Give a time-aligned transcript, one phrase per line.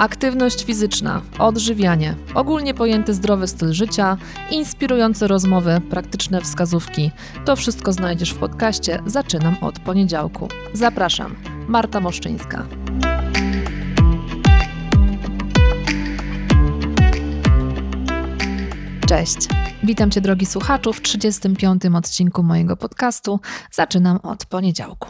[0.00, 4.16] Aktywność fizyczna, odżywianie, ogólnie pojęty zdrowy styl życia,
[4.50, 7.10] inspirujące rozmowy, praktyczne wskazówki.
[7.44, 10.48] To wszystko znajdziesz w podcaście Zaczynam od poniedziałku.
[10.72, 11.36] Zapraszam,
[11.68, 12.66] Marta Moszczyńska.
[19.08, 19.48] Cześć.
[19.82, 21.82] Witam Cię, drogi słuchaczu, w 35.
[21.94, 23.40] odcinku mojego podcastu.
[23.72, 25.08] Zaczynam od poniedziałku.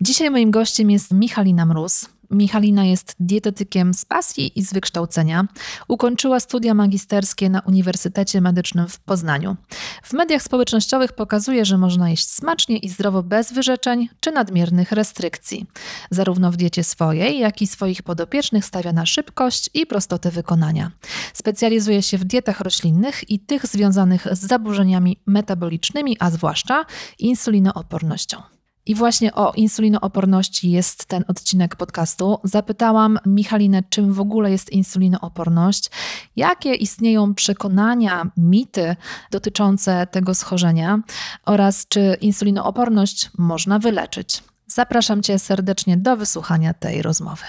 [0.00, 2.19] Dzisiaj moim gościem jest Michalina Mróz.
[2.30, 5.46] Michalina jest dietetykiem z pasji i z wykształcenia.
[5.88, 9.56] Ukończyła studia magisterskie na Uniwersytecie Medycznym w Poznaniu.
[10.02, 15.66] W mediach społecznościowych pokazuje, że można jeść smacznie i zdrowo bez wyrzeczeń czy nadmiernych restrykcji.
[16.10, 20.90] Zarówno w diecie swojej, jak i swoich podopiecznych stawia na szybkość i prostotę wykonania.
[21.34, 26.84] Specjalizuje się w dietach roślinnych i tych związanych z zaburzeniami metabolicznymi, a zwłaszcza
[27.18, 28.59] insulinoopornością.
[28.86, 32.38] I właśnie o insulinooporności jest ten odcinek podcastu.
[32.44, 35.90] Zapytałam Michalinę, czym w ogóle jest insulinooporność,
[36.36, 38.96] jakie istnieją przekonania, mity
[39.30, 41.00] dotyczące tego schorzenia
[41.46, 44.42] oraz czy insulinooporność można wyleczyć.
[44.66, 47.44] Zapraszam Cię serdecznie do wysłuchania tej rozmowy.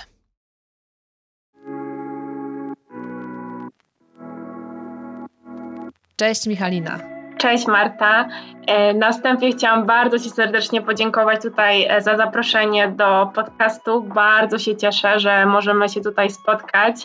[6.16, 7.11] Cześć Michalina.
[7.42, 8.28] Cześć Marta.
[8.68, 14.04] E, na wstępie chciałam bardzo Ci serdecznie podziękować tutaj e, za zaproszenie do podcastu.
[14.04, 16.96] Bardzo się cieszę, że możemy się tutaj spotkać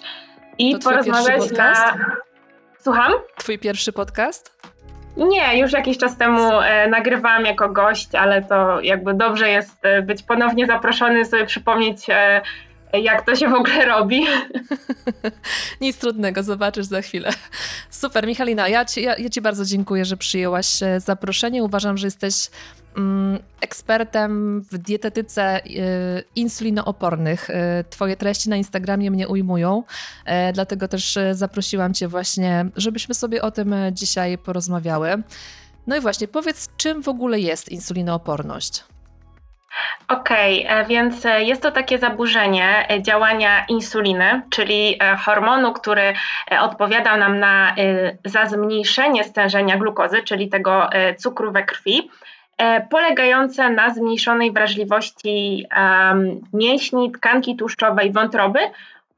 [0.58, 1.74] i to porozmawiać na.
[2.78, 3.12] Słucham?
[3.36, 4.56] Twój pierwszy podcast?
[5.16, 10.22] Nie, już jakiś czas temu e, nagrywałam jako gość, ale to jakby dobrze jest być
[10.22, 12.06] ponownie zaproszony, sobie przypomnieć
[13.02, 14.26] jak to się w ogóle robi.
[15.80, 17.30] Nic trudnego, zobaczysz za chwilę.
[17.90, 21.64] Super, Michalina, ja ci, ja, ja ci bardzo dziękuję, że przyjęłaś e, zaproszenie.
[21.64, 22.50] Uważam, że jesteś
[22.96, 25.70] mm, ekspertem w dietetyce y,
[26.36, 27.50] insulinoopornych.
[27.50, 27.54] Y,
[27.90, 29.82] twoje treści na Instagramie mnie ujmują,
[30.52, 35.22] dlatego też zaprosiłam cię właśnie, żebyśmy sobie o tym dzisiaj porozmawiały.
[35.86, 38.84] No i właśnie, powiedz, czym w ogóle jest insulinooporność?
[40.08, 46.14] Okej, okay, e, więc e, jest to takie zaburzenie e, działania insuliny, czyli hormonu, który
[46.60, 47.74] odpowiada nam na,
[48.24, 52.10] za zmniejszenie stężenia glukozy, czyli tego cukru we krwi,
[52.90, 55.66] polegające na zmniejszonej wrażliwości
[56.52, 58.58] mięśni, tkanki tłuszczowej, wątroby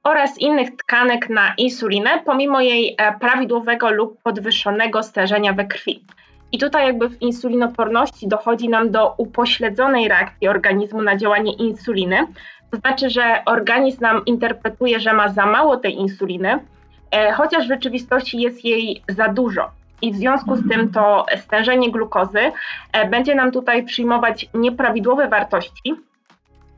[0.03, 6.05] oraz innych tkanek na insulinę, pomimo jej prawidłowego lub podwyższonego stężenia we krwi.
[6.53, 12.27] I tutaj jakby w insulinoporności dochodzi nam do upośledzonej reakcji organizmu na działanie insuliny.
[12.71, 16.59] To znaczy, że organizm nam interpretuje, że ma za mało tej insuliny,
[17.11, 19.71] e, chociaż w rzeczywistości jest jej za dużo.
[20.03, 22.53] I w związku z tym to stężenie glukozy
[22.93, 25.95] e, będzie nam tutaj przyjmować nieprawidłowe wartości,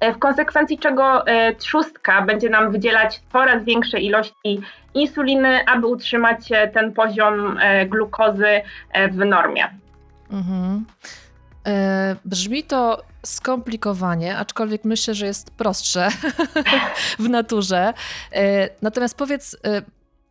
[0.00, 4.60] E, w konsekwencji czego e, trzustka będzie nam wydzielać coraz większe ilości
[4.94, 7.58] insuliny, aby utrzymać e, ten poziom
[7.88, 8.62] glukozy
[9.10, 9.68] w normie.
[10.30, 10.84] Mhm.
[12.24, 16.08] Brzmi to skomplikowanie, aczkolwiek myślę, że jest prostsze
[17.18, 17.92] w naturze.
[18.82, 19.56] Natomiast powiedz,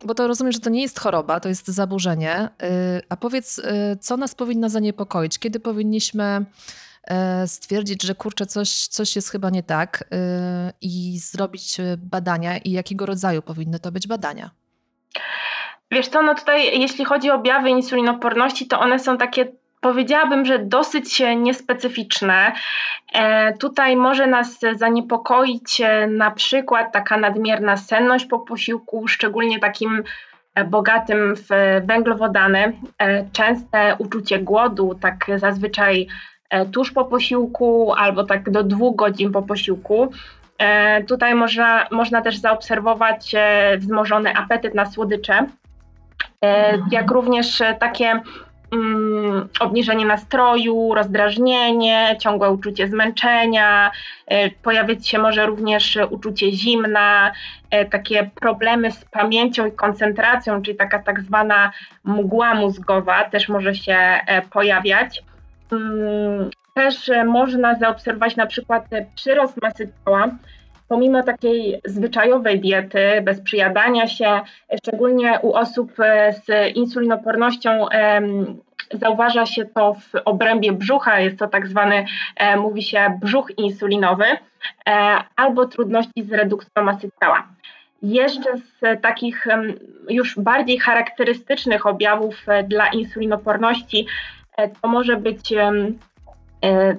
[0.04, 2.48] bo to rozumiem, że to nie jest choroba, to jest zaburzenie,
[3.08, 3.62] a powiedz,
[4.00, 5.38] co nas powinno zaniepokoić?
[5.38, 6.44] Kiedy powinniśmy E,
[7.46, 12.70] stwierdzić, że kurczę, coś, coś jest chyba nie tak e, i zrobić e, badania i
[12.70, 14.50] jakiego rodzaju powinny to być badania?
[15.90, 20.58] Wiesz co, no tutaj jeśli chodzi o objawy insulinoporności, to one są takie powiedziałabym, że
[20.58, 22.52] dosyć niespecyficzne.
[23.60, 30.02] tutaj może nas zaniepokoić na przykład taka nadmierna senność po posiłku, szczególnie takim
[30.66, 31.48] bogatym w
[31.86, 32.72] węglowodany,
[33.32, 36.29] częste uczucie głodu, tak zazwyczaj E,
[36.72, 40.12] tuż po posiłku albo tak do dwóch godzin po posiłku.
[40.60, 45.46] E, tutaj można, można też zaobserwować e, wzmożony apetyt na słodycze,
[46.90, 48.20] jak również takie
[48.72, 53.90] mm, obniżenie nastroju, rozdrażnienie, ciągłe uczucie zmęczenia,
[54.62, 57.32] pojawić się może również uczucie zimna,
[57.90, 61.72] takie problemy z pamięcią i koncentracją, czyli taka tak zwana
[62.04, 64.20] mgła mózgowa też może się
[64.50, 65.22] pojawiać.
[65.72, 68.84] Mm, też można zaobserwować na przykład
[69.14, 70.28] przyrost masy ciała,
[70.90, 74.40] pomimo takiej zwyczajowej diety, bez przyjadania się,
[74.78, 77.86] szczególnie u osób e, z insulinopornością
[78.92, 82.04] zauważa się to w obrębie brzucha, jest to tak zwany,
[82.36, 84.38] e, mówi się brzuch insulinowy, e,
[85.36, 87.48] albo trudności z redukcją masy ciała.
[88.02, 89.46] Jeszcze z takich
[90.08, 94.06] już bardziej charakterystycznych objawów dla insulinoporności
[94.82, 95.54] to może być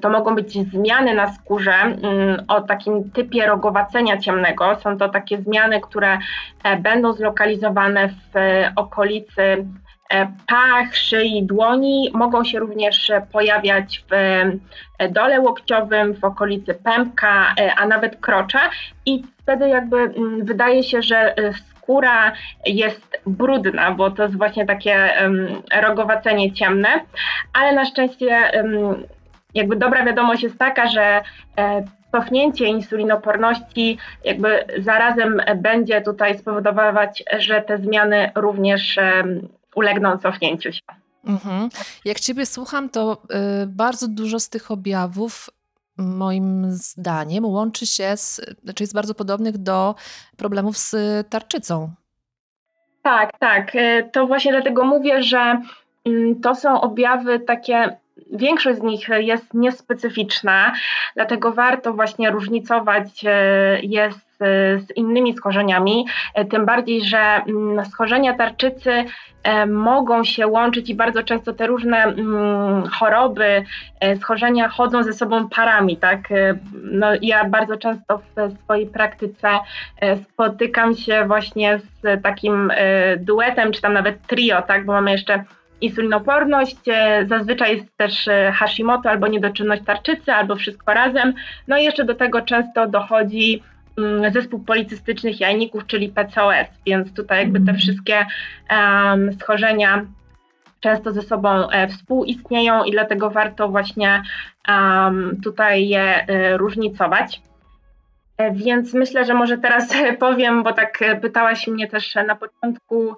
[0.02, 4.75] to mogą być zmiany na skórze mm, o takim typie rogowacenia ciemnego.
[4.75, 6.18] Są to takie zmiany, które
[6.80, 8.34] będą zlokalizowane w
[8.75, 9.66] okolicy
[10.48, 12.10] pach, szyi, dłoni.
[12.13, 14.14] Mogą się również pojawiać w
[15.10, 18.69] dole łokciowym, w okolicy pępka, a nawet krocza
[19.06, 21.36] i wtedy jakby mm, wydaje się, że
[21.81, 22.31] skóra
[22.66, 25.13] jest brudna, bo to jest właśnie takie
[25.81, 26.89] rogowacenie ciemne,
[27.54, 28.51] ale na szczęście
[29.54, 31.22] jakby dobra wiadomość jest taka, że
[31.57, 39.00] e, cofnięcie insulinoporności jakby zarazem będzie tutaj spowodować, że te zmiany również
[39.75, 40.81] ulegną cofnięciu się.
[41.25, 41.69] Mhm.
[42.06, 43.22] Jak Ciebie słucham, to
[43.63, 45.50] y, bardzo dużo z tych objawów
[45.98, 49.96] moim zdaniem łączy się, z, znaczy jest bardzo podobnych do
[50.38, 50.96] problemów z
[51.30, 51.92] tarczycą.
[53.02, 53.76] Tak, tak.
[53.76, 55.62] E, to właśnie dlatego mówię, że
[56.06, 57.98] mm, to są objawy takie,
[58.31, 60.73] większość z nich jest niespecyficzna,
[61.15, 64.38] dlatego warto właśnie różnicować e, je z,
[64.85, 69.06] z innymi schorzeniami, e, tym bardziej, że mm, schorzenia tarczycy
[69.44, 73.63] E, mogą się łączyć i bardzo często te różne mm, choroby,
[74.00, 76.31] e, schorzenia chodzą ze sobą parami, tak?
[76.31, 79.50] E, no, ja bardzo często w swojej praktyce
[80.23, 82.71] spotykam się właśnie z takim
[83.18, 84.85] duetem, czy tam nawet trio, tak?
[84.85, 85.44] Bo mamy jeszcze
[85.81, 86.78] insulinoporność,
[87.25, 91.33] zazwyczaj jest też Hashimoto albo niedoczynność tarczycy, albo wszystko razem.
[91.68, 93.62] No i jeszcze do tego często dochodzi
[93.98, 97.78] Mm, zespół policystycznych jajników, czyli PCOS, więc tutaj jakby te mhm.
[97.78, 98.25] wszystkie
[98.72, 100.06] um, schorzenia
[100.80, 104.24] często ze sobą e, współistnieją i dlatego warto właśnie
[104.68, 107.42] um, tutaj je e, różnicować.
[108.38, 109.89] E, więc myślę, że może teraz
[110.19, 113.16] powiem, bo tak pytałaś mnie też na początku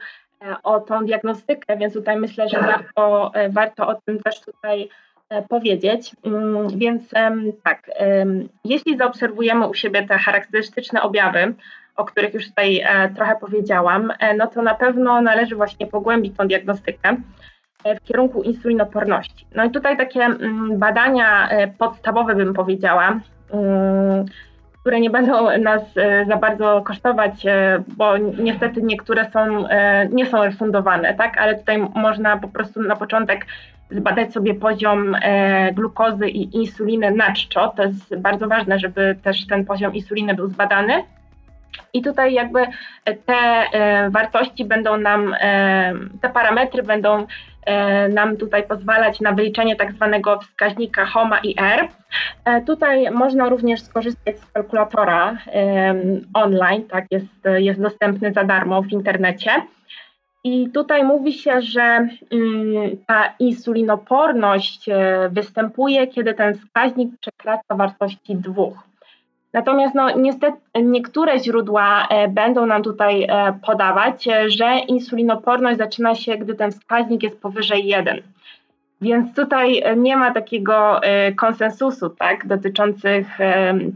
[0.63, 4.89] o tą diagnostykę, więc tutaj myślę, że warto, warto o tym też tutaj
[5.33, 6.15] E, powiedzieć.
[6.25, 7.11] Mm, więc
[7.63, 7.91] tak,
[8.65, 11.53] jeśli zaobserwujemy u siebie te charakterystyczne objawy,
[11.95, 16.37] o których już tutaj e, trochę powiedziałam, e, no to na pewno należy właśnie pogłębić
[16.37, 17.15] tą diagnostykę
[18.01, 19.45] w kierunku insulinoporności.
[19.55, 23.19] No i tutaj takie mm, badania podstawowe bym powiedziała,
[23.51, 24.25] mm,
[24.83, 25.81] które nie będą nas
[26.27, 27.43] za bardzo kosztować,
[27.87, 29.65] bo niestety niektóre są,
[30.11, 31.37] nie są refundowane, tak?
[31.37, 33.45] Ale tutaj można po prostu na początek
[33.95, 37.73] zbadać sobie poziom e, glukozy i insuliny na czczo.
[37.77, 41.03] To jest bardzo ważne, żeby też ten poziom insuliny był zbadany.
[41.93, 42.59] I tutaj jakby
[43.25, 47.25] te e, wartości będą nam, e, te parametry będą
[48.09, 51.87] nam tutaj pozwalać na wyliczenie tak zwanego wskaźnika HOMA i R.
[52.65, 55.37] Tutaj można również skorzystać z kalkulatora
[56.33, 59.51] online, tak, jest, jest dostępny za darmo w internecie.
[60.43, 62.09] I tutaj mówi się, że mm,
[63.07, 68.83] ta insulinoporność e, występuje, kiedy ten wskaźnik przekracza wartości dwóch.
[69.53, 76.37] Natomiast no, niestety niektóre źródła e, będą nam tutaj e, podawać, że insulinoporność zaczyna się,
[76.37, 78.21] gdy ten wskaźnik jest powyżej 1.
[79.01, 81.01] Więc tutaj nie ma takiego
[81.37, 83.27] konsensusu tak, dotyczących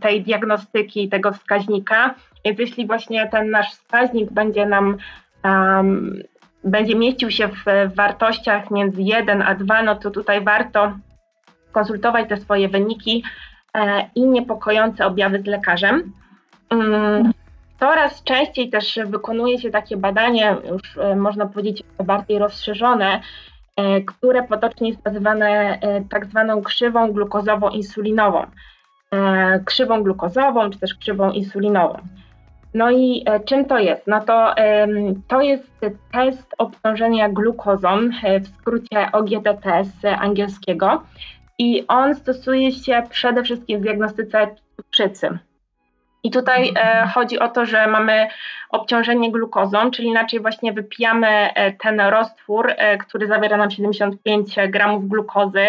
[0.01, 2.15] tej diagnostyki, tego wskaźnika.
[2.45, 4.97] Więc jeśli właśnie ten nasz wskaźnik będzie nam
[5.43, 6.23] um,
[6.63, 10.97] będzie mieścił się w wartościach między 1 a 2, no to tutaj warto
[11.71, 13.56] konsultować te swoje wyniki e,
[14.15, 16.11] i niepokojące objawy z lekarzem.
[16.69, 17.31] Mm,
[17.79, 23.21] coraz częściej też wykonuje się takie badanie, już e, można powiedzieć bardziej rozszerzone,
[23.75, 25.79] e, które potocznie jest nazywane
[26.09, 28.45] tak zwaną krzywą glukozowo-insulinową.
[29.65, 31.99] Krzywą glukozową czy też krzywą insulinową.
[32.73, 34.07] No i e, czym to jest?
[34.07, 34.55] No to
[35.27, 35.81] to jest
[36.11, 41.03] test obciążenia glukozą, e, w skrócie OGTT z angielskiego.
[41.59, 45.37] I on stosuje się przede wszystkim w diagnostyce cukrzycy.
[46.23, 48.27] I tutaj e, chodzi o to, że mamy
[48.69, 51.49] obciążenie glukozą, czyli inaczej właśnie wypijamy
[51.79, 55.67] ten roztwór, który zawiera nam 75 gramów glukozy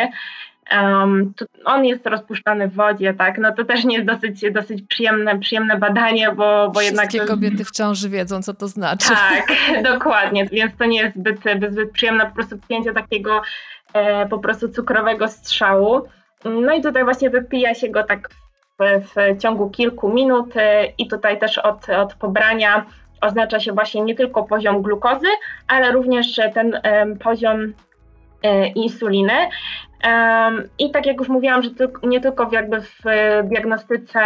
[0.73, 1.33] Um,
[1.65, 3.39] on jest rozpuszczany w wodzie, tak?
[3.39, 7.09] No to też nie jest dosyć, dosyć przyjemne, przyjemne badanie, bo, bo jednak.
[7.09, 9.09] Wszystkie kobiety w ciąży wiedzą, co to znaczy.
[9.09, 9.53] Tak,
[9.93, 11.41] dokładnie, więc to nie jest zbyt,
[11.71, 13.43] zbyt przyjemne po prostu pięcie takiego e,
[14.31, 16.03] po prostu cukrowego strzału.
[16.45, 18.29] No i tutaj właśnie wypija się go tak
[18.79, 22.87] w, w ciągu kilku minut e, i tutaj też od, od pobrania
[23.21, 25.27] oznacza się właśnie nie tylko poziom glukozy,
[25.69, 27.73] ale również ten e, poziom
[28.43, 29.33] e, insuliny.
[30.79, 31.71] I tak jak już mówiłam, że
[32.03, 33.03] nie tylko jakby w
[33.45, 34.21] diagnostyce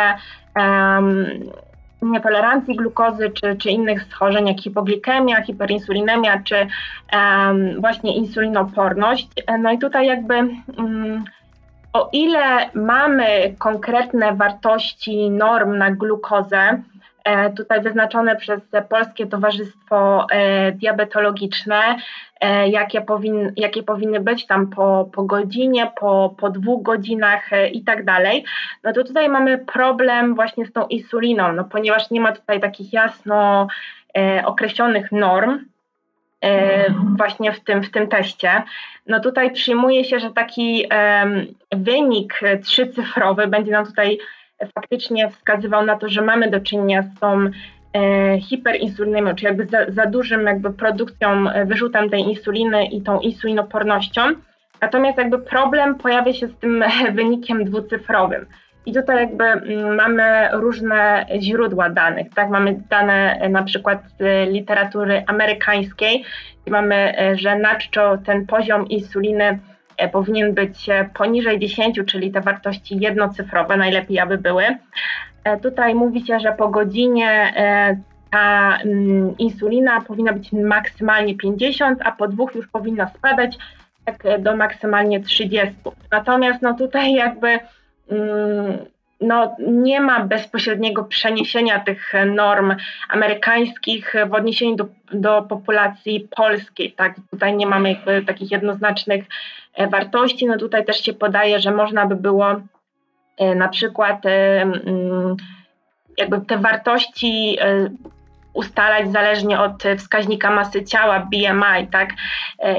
[2.03, 6.57] nietolerancji glukozy czy, czy innych schorzeń jak hipoglikemia, hiperinsulinemia czy
[7.13, 9.29] um, właśnie insulinoporność.
[9.59, 11.25] No i tutaj jakby um,
[11.93, 16.83] o ile mamy konkretne wartości norm na glukozę,
[17.57, 21.97] tutaj wyznaczone przez Polskie Towarzystwo e, Diabetologiczne,
[22.41, 27.85] e, jakie, powin, jakie powinny być tam po, po godzinie, po, po dwóch godzinach i
[27.85, 28.45] tak dalej,
[28.85, 32.93] no to tutaj mamy problem właśnie z tą insuliną, no ponieważ nie ma tutaj takich
[32.93, 33.67] jasno
[34.45, 35.59] określonych norm,
[37.17, 38.63] właśnie w tym, w tym teście.
[39.07, 40.87] No tutaj przyjmuje się, że taki
[41.73, 44.19] wynik trzycyfrowy będzie nam tutaj
[44.75, 47.51] faktycznie wskazywał na to, że mamy do czynienia z tą
[47.93, 53.21] e, hiperinsulinemią, czy jakby za, za, dużym jakby produkcją, e, wyrzutem tej insuliny i tą
[53.21, 54.23] insulinopornością.
[54.81, 58.47] Natomiast jakby problem pojawia się z tym wynikiem dwucyfrowym.
[58.87, 62.51] I tutaj jakby mm, mamy różne źródła danych, tak?
[62.51, 66.25] Mamy dane e, na przykład z literatury amerykańskiej,
[66.71, 69.72] mamy, że na czczo ten poziom insuliny E,
[70.13, 74.65] powinien być e, poniżej 10, czyli te wartości jednocyfrowe, najlepiej aby były.
[75.45, 77.55] E, tutaj mówi się, że po godzinie
[78.31, 83.59] ta mm, insulina powinna być maksymalnie 50, a po dwóch już powinna spadać
[84.05, 85.75] tak do maksymalnie 30.
[86.11, 87.49] Natomiast no tutaj jakby
[88.11, 88.79] mm,
[89.23, 92.75] no, nie ma bezpośredniego przeniesienia tych norm
[93.09, 96.93] amerykańskich w odniesieniu do, do populacji polskiej.
[96.93, 97.15] Tak?
[97.31, 99.25] Tutaj nie mamy jakby takich jednoznacznych
[99.75, 100.47] e, wartości.
[100.47, 102.61] No tutaj też się podaje, że można by było
[103.39, 105.37] e, na przykład e, mm,
[106.19, 107.59] jakby te wartości
[108.55, 112.11] ustalać zależnie od wskaźnika masy ciała, BMI, tak?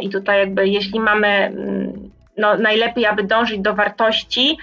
[0.02, 4.58] I tutaj jakby jeśli mamy mm, no, najlepiej, aby dążyć do wartości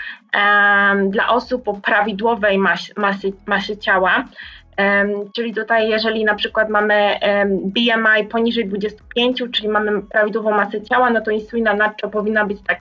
[1.08, 2.92] dla osób o prawidłowej mas,
[3.46, 4.24] masy, ciała.
[5.32, 7.18] Czyli tutaj, jeżeli na przykład mamy
[7.64, 12.80] BMI poniżej 25, czyli mamy prawidłową masę ciała, no to insulina nadczo powinna być tak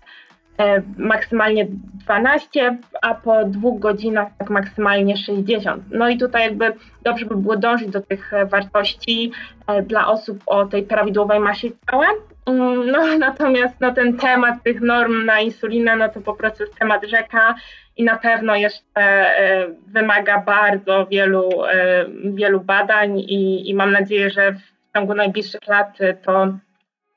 [0.57, 1.67] e, maksymalnie
[2.05, 5.83] 12, a po dwóch godzinach tak maksymalnie 60.
[5.91, 9.31] No i tutaj jakby dobrze by było dążyć do tych wartości
[9.67, 12.07] e, dla osób o tej prawidłowej masie ciała.
[12.49, 16.79] Mm, no natomiast no, ten temat tych norm na insulinę, no to po prostu jest
[16.79, 17.55] temat rzeka
[17.97, 24.29] i na pewno jeszcze e, wymaga bardzo wielu, e, wielu badań i, i mam nadzieję,
[24.29, 26.57] że w ciągu najbliższych lat to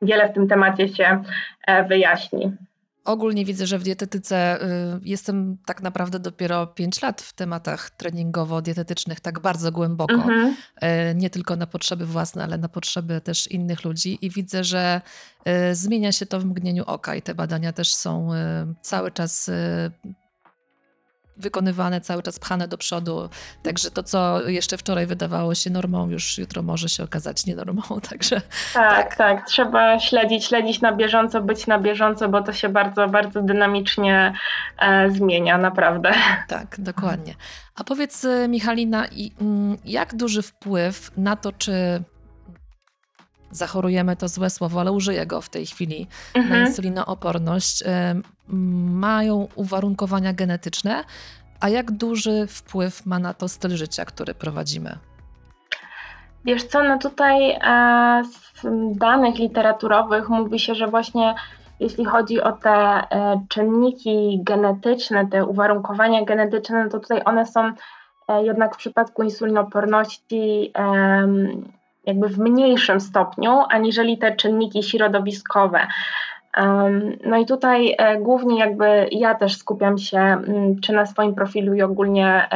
[0.02, 1.22] wiele w tym temacie się
[1.66, 2.52] e, wyjaśni.
[3.04, 9.20] Ogólnie widzę, że w dietetyce y, jestem tak naprawdę dopiero 5 lat w tematach treningowo-dietetycznych,
[9.20, 10.14] tak bardzo głęboko.
[10.14, 10.56] Mhm.
[10.82, 14.18] Y, nie tylko na potrzeby własne, ale na potrzeby też innych ludzi.
[14.22, 15.00] I widzę, że
[15.70, 18.30] y, zmienia się to w mgnieniu oka i te badania też są
[18.82, 19.50] cały czas
[21.36, 23.28] wykonywane, cały czas pchane do przodu.
[23.62, 27.82] Także to, co jeszcze wczoraj wydawało się normą, już jutro może się okazać nienormą.
[28.10, 28.40] Także,
[28.74, 29.46] tak, tak, tak.
[29.46, 34.32] Trzeba śledzić, śledzić na bieżąco, być na bieżąco, bo to się bardzo, bardzo dynamicznie
[34.78, 36.12] e, zmienia, naprawdę.
[36.48, 37.34] Tak, dokładnie.
[37.74, 39.06] A powiedz, e, Michalina,
[39.40, 42.02] mm, jak duży wpływ na to, czy
[43.52, 46.60] zachorujemy, to złe słowo, ale użyję go w tej chwili, mhm.
[46.60, 47.84] na insulinooporność,
[48.92, 51.04] mają uwarunkowania genetyczne,
[51.60, 54.98] a jak duży wpływ ma na to styl życia, który prowadzimy?
[56.44, 58.66] Wiesz co, no tutaj e, z
[58.98, 61.34] danych literaturowych mówi się, że właśnie
[61.80, 63.06] jeśli chodzi o te e,
[63.48, 67.72] czynniki genetyczne, te uwarunkowania genetyczne, no to tutaj one są
[68.28, 70.72] e, jednak w przypadku insulinoporności
[72.06, 75.86] jakby w mniejszym stopniu, aniżeli te czynniki środowiskowe.
[77.26, 81.74] No i tutaj e, głównie jakby ja też skupiam się mm, czy na swoim profilu
[81.74, 82.48] i ogólnie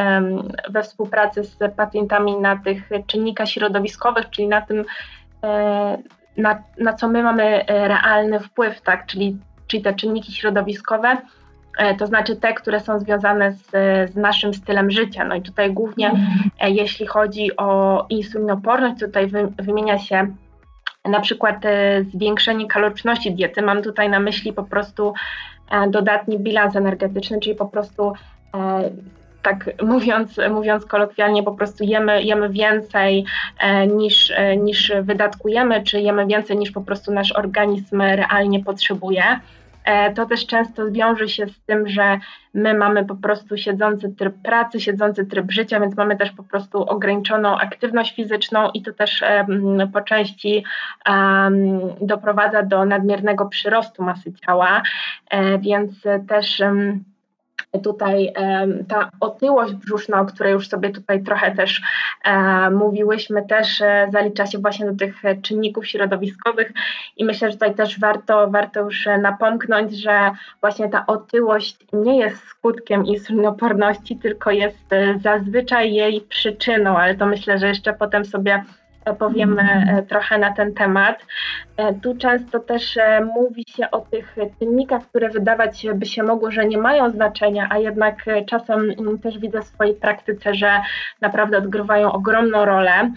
[0.70, 4.84] we współpracy z pacjentami na tych czynnikach środowiskowych, czyli na tym,
[5.44, 5.98] e,
[6.36, 11.16] na, na co my mamy e, realny wpływ, tak, czyli, czyli te czynniki środowiskowe,
[11.98, 13.70] to znaczy te, które są związane z,
[14.12, 15.24] z naszym stylem życia.
[15.24, 16.26] No i tutaj głównie mm.
[16.62, 20.26] jeśli chodzi o insulinoporność, tutaj wy, wymienia się
[21.08, 23.62] na przykład e, zwiększenie kaloryczności diety.
[23.62, 25.14] Mam tutaj na myśli po prostu
[25.70, 28.12] e, dodatni bilans energetyczny, czyli po prostu
[28.54, 28.90] e,
[29.42, 33.24] tak mówiąc, mówiąc kolokwialnie, po prostu jemy, jemy więcej
[33.96, 39.22] niż, niż wydatkujemy, czy jemy więcej niż po prostu nasz organizm realnie potrzebuje.
[39.86, 42.18] E, to też często wiąże się z tym, że
[42.54, 46.82] my mamy po prostu siedzący tryb pracy, siedzący tryb życia, więc mamy też po prostu
[46.82, 49.24] ograniczoną aktywność fizyczną i to też
[49.92, 50.64] po części
[52.00, 54.82] doprowadza do nadmiernego przyrostu masy ciała,
[55.30, 55.92] e, więc
[56.28, 56.62] też
[57.78, 58.32] tutaj
[58.88, 61.82] ta otyłość brzuszna, o której już sobie tutaj trochę też
[62.24, 66.72] e, mówiłyśmy, też e, zalicza się właśnie do tych czynników środowiskowych.
[67.16, 70.30] I myślę, że tutaj też warto, warto już napomknąć, że
[70.60, 77.26] właśnie ta otyłość nie jest skutkiem insulinoporności, tylko jest e, zazwyczaj jej przyczyną, ale to
[77.26, 78.64] myślę, że jeszcze potem sobie
[79.14, 81.26] powiemy e, trochę na ten temat.
[81.76, 86.50] E, tu często też e, mówi się o tych czynnikach, które wydawać by się mogło,
[86.50, 90.80] że nie mają znaczenia, a jednak czasem mm, też widzę w swojej praktyce, że
[91.20, 93.10] naprawdę odgrywają ogromną rolę.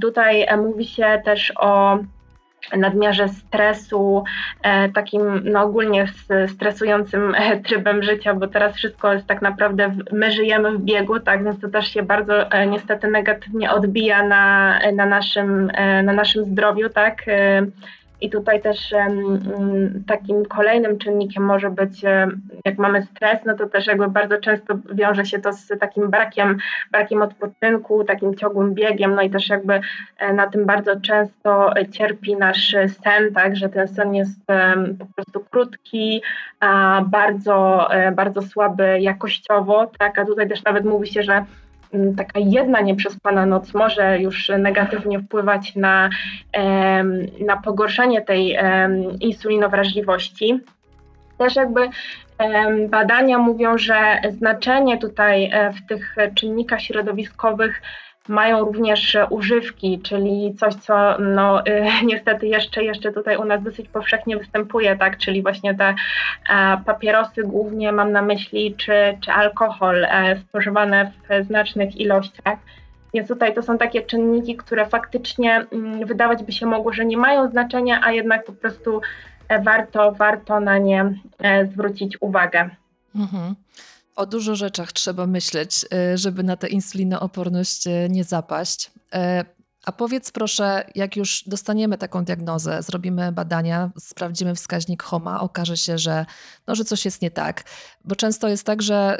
[0.00, 1.98] Tutaj mówi się też o
[2.76, 4.24] nadmiarze stresu,
[4.62, 6.06] e, takim no ogólnie
[6.48, 11.44] stresującym e, trybem życia, bo teraz wszystko jest tak naprawdę, my żyjemy w biegu, tak,
[11.44, 15.70] więc to też się bardzo e, niestety negatywnie odbija na, na, naszym,
[16.04, 17.24] na naszym zdrowiu, tak.
[18.20, 18.94] I tutaj też
[20.06, 22.02] takim kolejnym czynnikiem może być,
[22.64, 26.56] jak mamy stres, no to też jakby bardzo często wiąże się to z takim brakiem,
[26.92, 29.80] brakiem odpoczynku, takim ciągłym biegiem, no i też jakby
[30.18, 34.40] e, na tym bardzo często cierpi nasz sen, tak, że ten sen jest
[34.98, 36.22] po prostu krótki,
[37.06, 41.44] bardzo, e, bardzo słaby jakościowo, tak, a tutaj też nawet mówi się, że
[42.16, 46.10] taka jedna nieprzespana noc może już negatywnie wpływać na,
[47.46, 48.58] na pogorszenie tej
[49.20, 50.60] insulinowrażliwości.
[51.38, 51.88] Też jakby
[52.88, 57.82] badania mówią, że znaczenie tutaj e, w tych czynnikach środowiskowych
[58.28, 63.88] mają również używki, czyli coś, co no, y, niestety jeszcze, jeszcze tutaj u nas dosyć
[63.88, 65.94] powszechnie występuje, tak, czyli właśnie te
[66.48, 72.58] e, papierosy głównie mam na myśli, czy, czy alkohol e, spożywane w znacznych ilościach.
[73.14, 77.16] Więc tutaj to są takie czynniki, które faktycznie mm, wydawać by się mogło, że nie
[77.16, 79.00] mają znaczenia, a jednak po prostu
[79.48, 81.14] e, warto, warto na nie
[81.72, 82.70] zwrócić uwagę.
[83.14, 83.54] Mhm
[84.16, 88.90] o dużo rzeczach trzeba myśleć, y, żeby na tę insulinooporność y, nie zapaść.
[89.14, 89.18] Y,
[89.84, 95.98] a powiedz proszę, jak już dostaniemy taką diagnozę, zrobimy badania, sprawdzimy wskaźnik HOMA, okaże się,
[95.98, 96.26] że,
[96.66, 97.64] no, że coś jest nie tak.
[98.04, 99.18] Bo często jest tak, że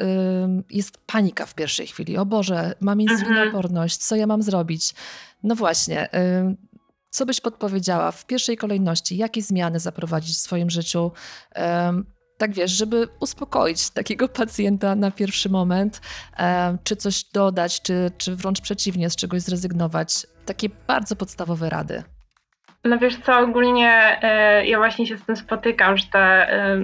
[0.71, 2.17] jest panika w pierwszej chwili.
[2.17, 3.19] O Boże, mam mhm.
[3.19, 4.95] insulinooporność, co ja mam zrobić?
[5.43, 6.09] No właśnie,
[7.11, 9.17] co byś podpowiedziała w pierwszej kolejności?
[9.17, 11.13] Jakie zmiany zaprowadzić w swoim życiu?
[12.39, 16.01] Tak wiesz, żeby uspokoić takiego pacjenta na pierwszy moment,
[16.39, 20.27] e, czy coś dodać, czy, czy wręcz przeciwnie, z czegoś zrezygnować.
[20.47, 22.03] Takie bardzo podstawowe rady.
[22.85, 26.79] No wiesz co, ogólnie e, ja właśnie się z tym spotykam, że ta e,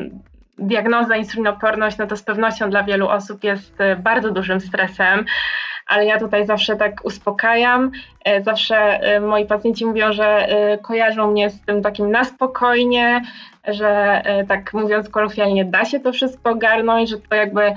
[0.59, 5.25] diagnoza insulinoporność, no to z pewnością dla wielu osób jest e, bardzo dużym stresem
[5.93, 7.91] ale ja tutaj zawsze tak uspokajam.
[8.25, 10.49] E, zawsze e, moi pacjenci mówią, że
[10.83, 13.23] kojarzą mnie z tym takim na spokojnie,
[13.69, 17.75] że tak mówiąc kolokwialnie da się to wszystko ogarnąć, że to jakby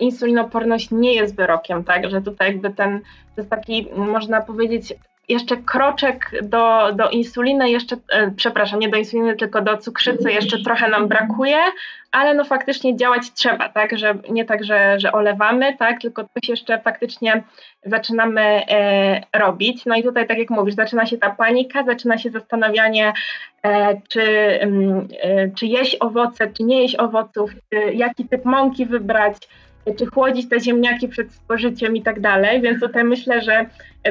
[0.00, 4.94] insulinoporność nie jest wyrokiem, tak, że tutaj jakby ten, to jest taki, można powiedzieć,
[5.32, 10.62] jeszcze kroczek do, do insuliny, jeszcze, e, przepraszam, nie do insuliny, tylko do cukrzycy jeszcze
[10.62, 11.58] trochę nam brakuje,
[12.12, 16.48] ale no faktycznie działać trzeba, tak, że nie tak, że, że olewamy, tak, tylko coś
[16.48, 17.42] jeszcze faktycznie
[17.84, 19.86] zaczynamy e, robić.
[19.86, 23.12] No i tutaj, tak jak mówisz, zaczyna się ta panika, zaczyna się zastanawianie,
[23.62, 24.22] e, czy,
[24.60, 29.36] mm, e, czy jeść owoce, czy nie jeść owoców, czy jaki typ mąki wybrać,
[29.98, 33.66] czy chłodzić te ziemniaki przed spożyciem i tak dalej, więc tutaj myślę, że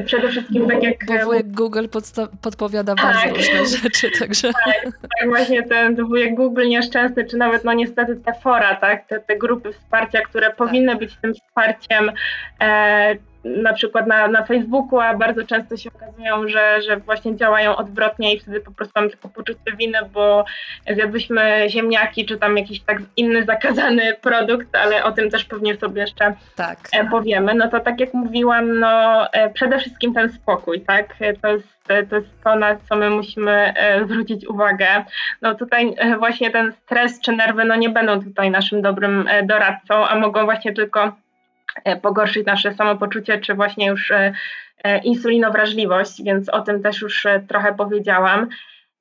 [0.05, 1.05] przede wszystkim tak jak...
[1.07, 1.85] Bo wujek Google
[2.41, 4.51] podpowiada tak, bardzo różne rzeczy, także...
[4.65, 9.19] Tak, tak, właśnie ten wujek Google nieszczęsny, czy nawet no niestety te fora, tak, te,
[9.19, 10.55] te grupy wsparcia, które tak.
[10.55, 12.11] powinny być tym wsparciem,
[12.61, 17.75] e, na przykład na, na Facebooku, a bardzo często się okazują, że, że właśnie działają
[17.75, 20.45] odwrotnie i wtedy po prostu mamy tylko poczucie winy, bo
[20.89, 26.01] zjadłyśmy ziemniaki czy tam jakiś tak inny zakazany produkt, ale o tym też pewnie sobie
[26.01, 26.77] jeszcze tak.
[26.93, 27.55] E, powiemy.
[27.55, 31.15] No to tak jak mówiłam, no e, przede wszystkim ten spokój, tak?
[31.41, 34.87] To jest to jest to, na co my musimy e, zwrócić uwagę.
[35.41, 40.19] No tutaj właśnie ten stres czy nerwy no nie będą tutaj naszym dobrym doradcą, a
[40.19, 41.30] mogą właśnie tylko E,
[42.01, 44.33] pogorszyć nasze samopoczucie, czy właśnie już e,
[44.83, 48.47] e, insulinowrażliwość, więc o tym też już trochę powiedziałam.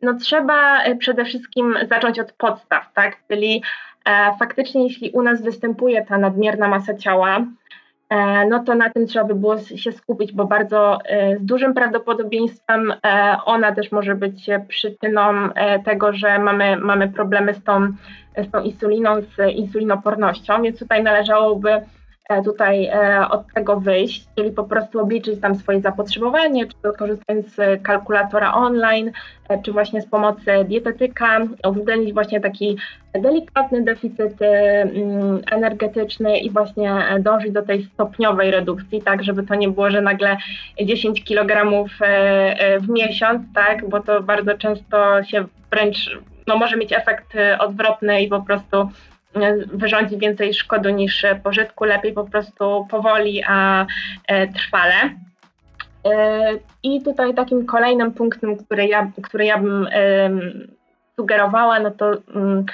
[0.03, 3.17] No trzeba przede wszystkim zacząć od podstaw, tak?
[3.29, 3.63] Czyli
[4.39, 7.47] faktycznie jeśli u nas występuje ta nadmierna masa ciała,
[8.51, 10.99] no to na tym trzeba by było się skupić, bo bardzo
[11.41, 12.93] z dużym prawdopodobieństwem
[13.45, 15.49] ona też może być przyczyną
[15.85, 17.93] tego, że mamy, mamy problemy z tą,
[18.37, 21.83] z tą insuliną, z insulinopornością, więc tutaj należałoby e,
[22.45, 27.47] tutaj e, od tego wyjść, czyli po prostu obliczyć tam swoje zapotrzebowanie, czy to korzystając
[27.55, 29.13] z kalkulatora online,
[29.65, 32.77] czy właśnie z pomocy dietetyka, uwzględnić właśnie taki
[33.15, 39.69] delikatny deficyt mm, energetyczny i właśnie dążyć do tej stopniowej redukcji, tak, żeby to nie
[39.69, 40.37] było, że nagle
[40.85, 41.85] 10 kg
[42.81, 48.29] w miesiąc, tak, bo to bardzo często się wręcz no, może mieć efekt odwrotny i
[48.29, 48.89] po prostu
[49.67, 53.87] wyrządzi więcej szkody niż pożytku, lepiej po prostu powoli, a
[54.27, 54.95] e, trwale.
[56.05, 56.51] E,
[56.83, 59.89] I tutaj takim kolejnym punktem, który ja, który ja bym
[61.17, 62.65] sugerowała, no to mm,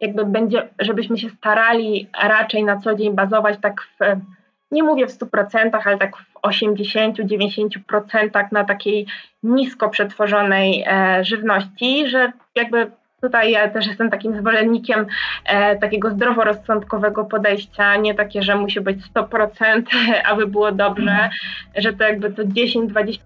[0.00, 3.98] jakby będzie, żebyśmy się starali raczej na co dzień bazować tak w,
[4.70, 9.06] nie mówię w 100%, ale tak w 80-90% na takiej
[9.42, 12.90] nisko przetworzonej e, żywności, że jakby
[13.26, 15.06] Tutaj ja też jestem takim zwolennikiem
[15.44, 19.82] e, takiego zdroworozsądkowego podejścia, nie takie, że musi być 100%,
[20.30, 21.30] aby było dobrze,
[21.76, 23.22] że to jakby to 10-20%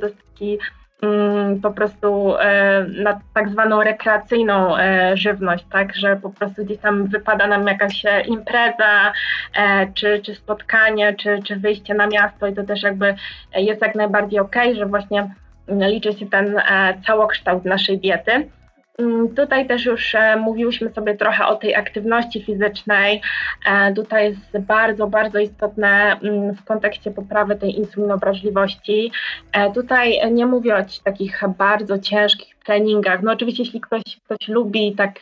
[0.00, 0.58] to jest taki
[1.02, 6.78] mm, po prostu e, na tak zwaną rekreacyjną e, żywność, tak, że po prostu gdzieś
[6.78, 9.12] tam wypada nam jakaś e, impreza,
[9.56, 13.14] e, czy, czy spotkanie, czy, czy wyjście na miasto i to też jakby
[13.56, 15.34] jest jak najbardziej okej, okay, że właśnie
[15.68, 18.48] liczy się ten e, całokształt naszej diety.
[18.98, 23.20] Mm, tutaj też już e, mówiłyśmy sobie trochę o tej aktywności fizycznej.
[23.66, 29.12] E, tutaj jest bardzo, bardzo istotne mm, w kontekście poprawy tej insulinowrażliwości.
[29.52, 33.22] E, tutaj nie mówię o takich bardzo ciężkich treningach.
[33.22, 35.20] No oczywiście, jeśli ktoś, ktoś lubi tak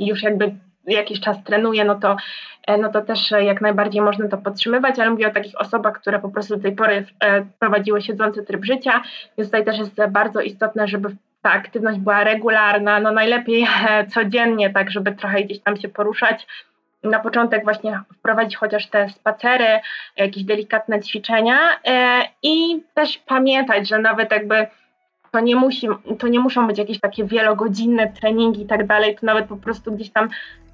[0.00, 0.54] już jakby
[0.86, 2.16] jakiś czas trenuje, no to,
[2.78, 6.28] no to też jak najbardziej można to podtrzymywać, ale mówię o takich osobach, które po
[6.28, 7.06] prostu do tej pory
[7.58, 9.02] prowadziły siedzący tryb życia.
[9.38, 14.70] Więc tutaj też jest bardzo istotne, żeby ta aktywność była regularna, no najlepiej e, codziennie,
[14.70, 16.46] tak żeby trochę gdzieś tam się poruszać.
[17.02, 19.80] Na początek właśnie wprowadzić chociaż te spacery,
[20.16, 24.66] jakieś delikatne ćwiczenia e, i też pamiętać, że nawet jakby
[25.32, 29.26] to nie, musi, to nie muszą być jakieś takie wielogodzinne treningi i tak dalej, to
[29.26, 30.28] nawet po prostu gdzieś tam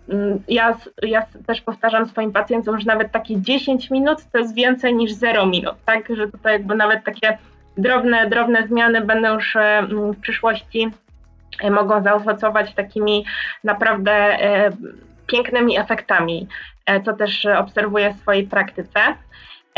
[0.08, 4.94] mm, ja, ja też powtarzam swoim pacjentom, że nawet takie 10 minut to jest więcej
[4.94, 7.38] niż 0 minut, tak, że tutaj jakby nawet takie
[7.78, 10.90] drobne, drobne zmiany będą już e, w przyszłości
[11.62, 13.24] e, mogą zaowocować takimi
[13.64, 14.70] naprawdę e,
[15.26, 16.48] pięknymi efektami,
[17.04, 19.00] co też obserwuję w swojej praktyce.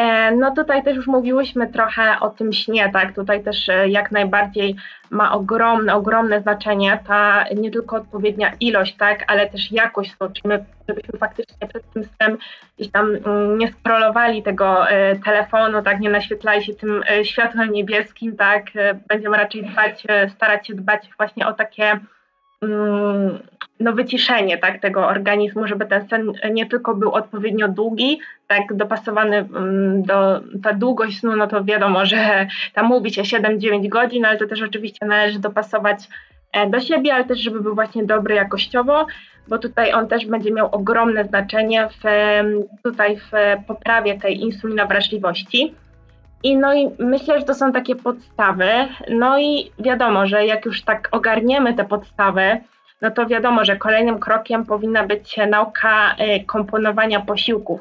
[0.01, 3.15] E, no tutaj też już mówiłyśmy trochę o tym śnie, tak?
[3.15, 4.77] Tutaj też e, jak najbardziej
[5.11, 10.49] ma ogromne, ogromne znaczenie ta nie tylko odpowiednia ilość, tak, ale też jakość snu, czyli
[10.49, 12.39] my, żebyśmy faktycznie przed tym snem
[12.79, 18.37] gdzieś tam mm, nie scrollowali tego e, telefonu, tak, nie naświetlali się tym światłem niebieskim,
[18.37, 18.67] tak,
[19.09, 22.01] będziemy raczej dbać, starać się dbać właśnie o takie
[23.81, 29.37] no, wyciszenie tak, tego organizmu, żeby ten sen nie tylko był odpowiednio długi, tak dopasowany
[29.37, 34.39] mm, do, ta długość snu, no to wiadomo, że tam mówi się 7-9 godzin, ale
[34.39, 36.09] to też oczywiście należy dopasować
[36.53, 39.07] e, do siebie, ale też żeby był właśnie dobry jakościowo,
[39.49, 42.03] bo tutaj on też będzie miał ogromne znaczenie w,
[42.83, 43.31] tutaj w
[43.67, 45.75] poprawie tej insulinowrażliwości.
[46.43, 48.71] I no i myślę, że to są takie podstawy.
[49.09, 52.61] No i wiadomo, że jak już tak ogarniemy te podstawy,
[53.03, 57.81] no to wiadomo, że kolejnym krokiem powinna być nauka e, komponowania posiłków,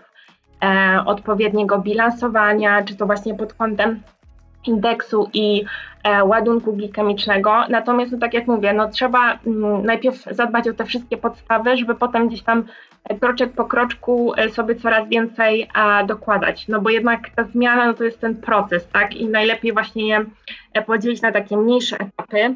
[0.63, 4.01] e, odpowiedniego bilansowania, czy to właśnie pod kątem
[4.67, 5.65] indeksu i
[6.03, 7.53] e, ładunku glikemicznego.
[7.69, 11.77] Natomiast, no, tak jak mówię, no, trzeba m, mm, najpierw zadbać o te wszystkie podstawy,
[11.77, 12.63] żeby potem gdzieś tam
[13.19, 15.67] kroczek po kroczku e, sobie coraz więcej
[16.07, 16.67] dokładać.
[16.67, 19.15] No bo jednak ta zmiana no, to jest ten proces, tak?
[19.15, 20.25] I najlepiej właśnie je
[20.73, 22.55] e, podzielić na takie mniejsze etapy.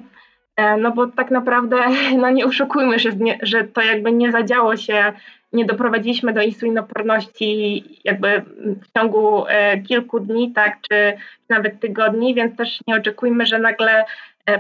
[0.56, 1.78] E, no bo tak naprawdę,
[2.22, 3.10] no nie oszukujmy, że,
[3.42, 5.14] że to jakby nie zadziało się,
[5.54, 8.44] nie doprowadziliśmy do insulinoporności jakby
[8.82, 9.46] w ciągu
[9.88, 11.14] kilku dni, tak, czy
[11.50, 14.06] nawet tygodni, więc też nie oczekujmy, że nagle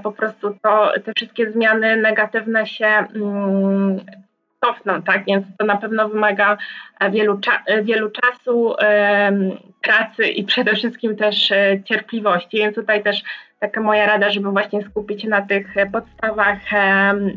[0.04, 4.00] po prostu to, te wszystkie zmiany negatywne się mm,
[4.65, 5.26] cofną, tak?
[5.26, 6.58] Więc to na pewno wymaga
[6.99, 8.76] e, wielu, cza e, wielu czasu,
[9.82, 12.58] pracy i przede wszystkim też e, cierpliwości.
[12.58, 13.23] Więc tutaj też
[13.60, 16.58] taka moja rada, żeby właśnie skupić się na tych podstawach,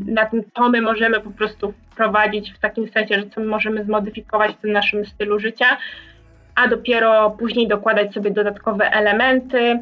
[0.06, 3.84] na tym, co my możemy po prostu wprowadzić w takim sensie, że co my możemy
[3.84, 5.76] zmodyfikować w tym naszym stylu życia,
[6.54, 9.78] a dopiero później dokładać sobie dodatkowe elementy.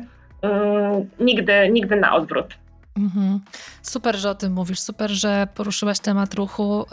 [1.21, 2.55] Nigdy, nigdy na odwrót.
[2.97, 3.41] Mhm.
[3.83, 4.81] Super, że o tym mówisz.
[4.81, 6.87] Super, że poruszyłaś temat ruchu.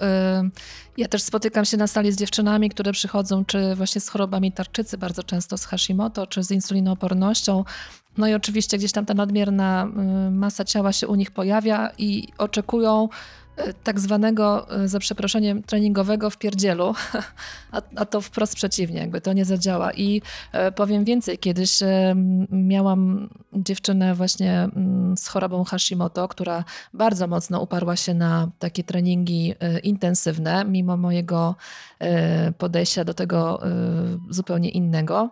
[0.98, 4.98] Ja też spotykam się na sali z dziewczynami, które przychodzą czy właśnie z chorobami tarczycy,
[4.98, 7.64] bardzo często z Hashimoto, czy z insulinoopornością.
[8.18, 9.88] No i oczywiście gdzieś tam ta nadmierna
[10.32, 13.10] masa ciała się u nich pojawia i oczekują
[13.84, 16.94] tak zwanego, e, za przeproszeniem, treningowego w pierdzielu,
[17.72, 19.94] a, a, to wprost przeciwnie, jakby to nie zadziała.
[19.94, 21.80] I e, powiem więcej, kiedyś
[22.52, 24.70] miałam dziewczynę właśnie
[25.16, 31.56] z chorobą Hashimoto, która bardzo mocno uparła się na takie treningi intensywne, mimo mojego
[32.58, 33.62] podejścia do tego
[34.30, 35.30] zupełnie innego.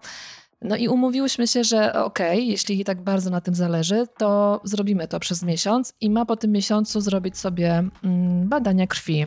[0.61, 4.61] No i umówiłyśmy się, że okej, okay, jeśli jej tak bardzo na tym zależy, to
[4.63, 9.25] zrobimy to przez miesiąc i ma po tym miesiącu zrobić sobie mm, badania krwi.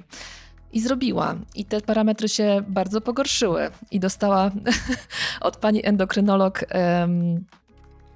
[0.72, 1.34] I zrobiła.
[1.54, 3.70] I te parametry się bardzo pogorszyły.
[3.90, 4.50] I dostała
[5.40, 6.64] od pani endokrynolog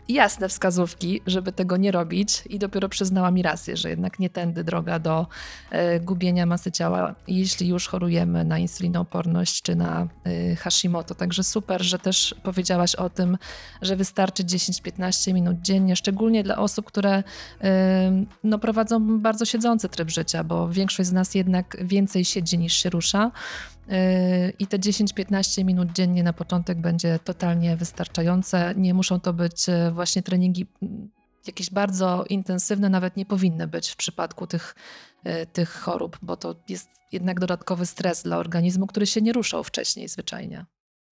[0.09, 4.65] jasne wskazówki, żeby tego nie robić i dopiero przyznała mi rację, że jednak nie tędy
[4.65, 5.27] droga do
[5.71, 11.15] e, gubienia masy ciała, jeśli już chorujemy na insulinooporność czy na e, Hashimoto.
[11.15, 13.39] Także super, że też powiedziałaś o tym,
[13.83, 17.23] że wystarczy 10-15 minut dziennie, szczególnie dla osób, które
[17.61, 22.73] e, no, prowadzą bardzo siedzący tryb życia, bo większość z nas jednak więcej siedzi niż
[22.73, 23.31] się rusza.
[24.59, 28.75] I te 10-15 minut dziennie na początek będzie totalnie wystarczające.
[28.77, 31.11] Nie muszą to być e, właśnie treningi mm,
[31.47, 34.75] jakieś bardzo intensywne, nawet nie powinny być w przypadku tych,
[35.25, 39.65] e, tych chorób, bo to jest jednak dodatkowy stres dla organizmu, który się nie ruszał
[39.65, 40.65] wcześniej zwyczajnie.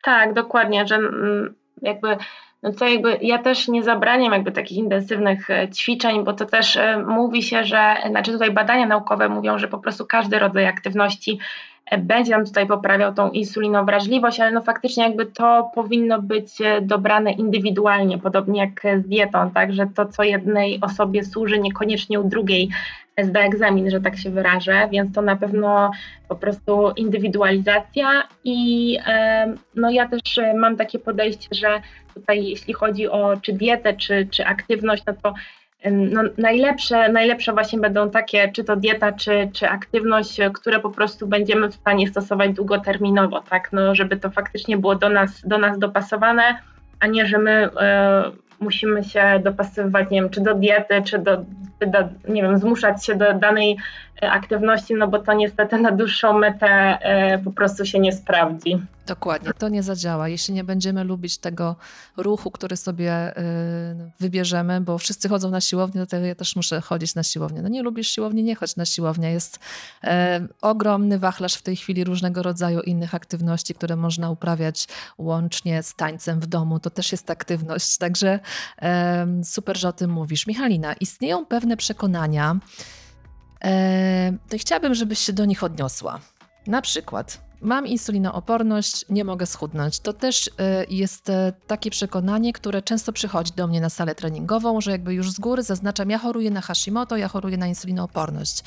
[0.02, 2.16] Tak, dokładnie, że mm, jakby
[2.62, 6.78] no co jakby ja też nie zabraniam jakby takich intensywnych e, ćwiczeń, bo to też
[7.06, 11.38] mówi się, że znaczy tutaj badania naukowe mówią, że po prostu każdy rodzaj aktywności
[11.99, 17.33] będzie nam tutaj poprawiał tą insulinowrażliwość, ale no faktycznie jakby to powinno być e, dobrane
[17.33, 22.68] indywidualnie, podobnie jak z dietą, tak, że to co jednej osobie służy, niekoniecznie u drugiej
[23.23, 25.90] zda egzamin, że tak się wyrażę, więc to na pewno
[26.29, 28.99] po prostu indywidualizacja i
[29.75, 30.20] no ja też
[30.57, 31.81] mam takie podejście, że
[32.14, 35.35] tutaj jeśli chodzi o czy dietę, czy, czy aktywność, no to
[35.90, 41.27] no, najlepsze, najlepsze właśnie będą takie, czy to dieta, czy, czy aktywność, które po prostu
[41.27, 45.79] będziemy w stanie stosować długoterminowo, tak, no, żeby to faktycznie było do nas, do nas
[45.79, 46.59] dopasowane,
[47.01, 51.44] a nie, że my e, musimy się dopasowywać, nie wiem, czy do diety, czy do,
[52.28, 53.76] nie wiem, zmuszać się do danej
[54.22, 58.78] e, aktywności, no bo to niestety na dłuższą metę e, po prostu się nie sprawdzi.
[59.06, 60.28] Dokładnie, to nie zadziała.
[60.28, 61.76] Jeśli nie będziemy lubić tego
[62.16, 63.42] ruchu, który sobie y,
[64.20, 67.62] wybierzemy, bo wszyscy chodzą na siłownię, to ja też muszę chodzić na siłownię.
[67.62, 69.30] No nie lubisz siłowni, nie chodź na siłownię.
[69.30, 69.58] Jest
[70.62, 76.40] ogromny wachlarz w tej chwili różnego rodzaju innych aktywności, które można uprawiać łącznie z tańcem
[76.40, 76.80] w domu.
[76.80, 78.38] To też jest aktywność, także
[79.44, 80.46] super, że o tym mówisz.
[80.46, 82.57] Michalina, istnieją pewne przekonania,
[84.48, 86.20] to chciałabym, żebyś się do nich odniosła.
[86.66, 90.00] Na przykład mam insulinooporność, nie mogę schudnąć.
[90.00, 90.50] To też y,
[90.88, 91.33] jest y,
[91.66, 95.62] takie przekonanie, które często przychodzi do mnie na salę treningową, że jakby już z góry
[95.62, 98.64] zaznaczam, ja choruję na Hashimoto, ja choruję na insulinooporność.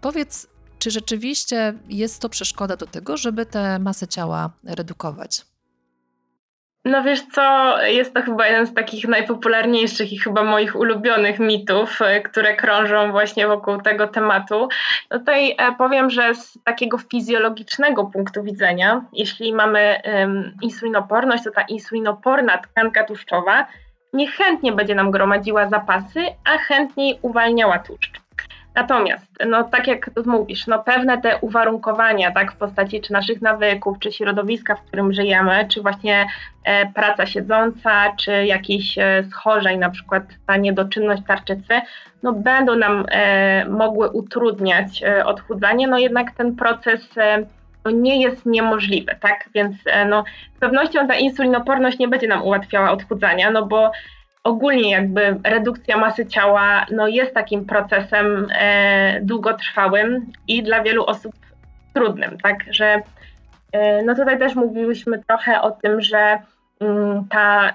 [0.00, 0.46] Powiedz,
[0.78, 5.44] czy rzeczywiście jest to przeszkoda do tego, żeby tę masę ciała redukować?
[6.84, 12.02] No wiesz co, jest to chyba jeden z takich najpopularniejszych i chyba moich ulubionych mitów,
[12.02, 14.68] e, które krążą właśnie wokół tego tematu.
[15.10, 21.62] Tutaj e, powiem, że z takiego fizjologicznego punktu widzenia, jeśli mamy um, insulinoporność, to ta
[21.62, 23.66] insulinoporna tkanka tłuszczowa
[24.12, 28.17] niechętnie będzie nam gromadziła zapasy, a chętniej uwalniała tłuszcz.
[28.78, 33.98] Natomiast, no tak jak mówisz, no pewne te uwarunkowania, tak, w postaci czy naszych nawyków,
[33.98, 36.26] czy środowiska, w którym żyjemy, czy właśnie
[36.64, 41.80] e, praca siedząca, czy jakichś e, schorzeń, na przykład ta niedoczynność tarczycy,
[42.22, 47.46] no będą nam e, mogły utrudniać e, odchudzanie, no jednak ten proces e,
[47.84, 50.24] no nie jest niemożliwy, tak, więc e, no
[50.56, 53.92] z pewnością ta insulinoporność nie będzie nam ułatwiała odchudzania, no bo
[54.48, 61.32] ogólnie jakby redukcja masy ciała no, jest takim procesem e, długotrwałym i dla wielu osób
[61.94, 63.02] trudnym, tak, że
[63.72, 66.38] e, no tutaj też mówiłyśmy trochę o tym, że
[67.30, 67.72] ta y,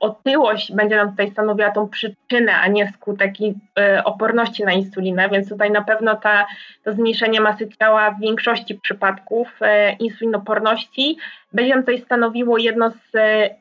[0.00, 5.48] otyłość będzie nam tutaj stanowiła tą przyczynę, a nie skutek y, oporności na insulinę, więc
[5.48, 6.46] tutaj na pewno ta,
[6.84, 11.18] to zmniejszenie masy ciała w większości przypadków y, insulinoporności
[11.52, 13.12] będzie nam tutaj stanowiło jedno z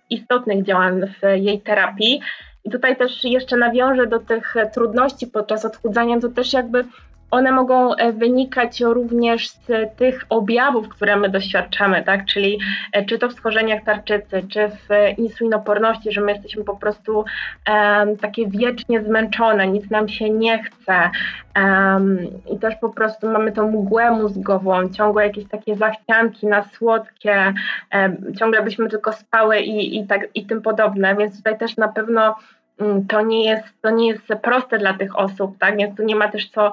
[0.09, 2.21] istotnych działań w jej terapii.
[2.63, 6.85] I tutaj też jeszcze nawiążę do tych trudności podczas odchudzania, to też jakby
[7.31, 12.25] one mogą e, wynikać również z tych objawów, które my doświadczamy, tak?
[12.25, 12.59] Czyli
[12.93, 17.25] e, czy to w schorzeniach tarczycy, czy w insulinoporności, że my jesteśmy po prostu
[17.69, 21.09] um, takie wiecznie zmęczone, nic nam się nie chce
[21.55, 22.19] um,
[22.53, 27.53] i też po prostu mamy tą mgłę mózgową, ciągłe jakieś takie zachcianki na słodkie,
[27.93, 31.87] um, ciągle byśmy tylko spały i, i, tak, i tym podobne, więc tutaj też na
[31.87, 32.35] pewno
[33.09, 35.77] to nie, jest, to nie jest proste dla tych osób, tak?
[35.77, 36.71] Więc tu nie ma też co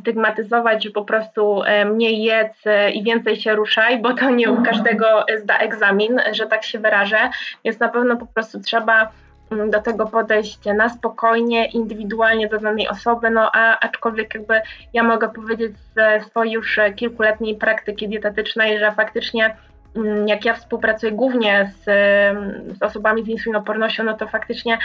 [0.00, 5.24] stygmatyzować, że po prostu mniej jedz i więcej się ruszaj, bo to nie u każdego
[5.42, 7.18] zda egzamin, że tak się wyrażę.
[7.64, 9.10] Więc na pewno po prostu trzeba
[9.50, 14.60] Mm, do tego podejść na spokojnie, indywidualnie do danej osoby, no a aczkolwiek jakby
[14.92, 19.56] ja mogę powiedzieć ze swojej już kilkuletniej praktyki dietetycznej, że faktycznie mm,
[20.26, 21.84] jak ja współpracuję głównie z,
[22.78, 24.78] z, osobami z insulinopornością, no to faktycznie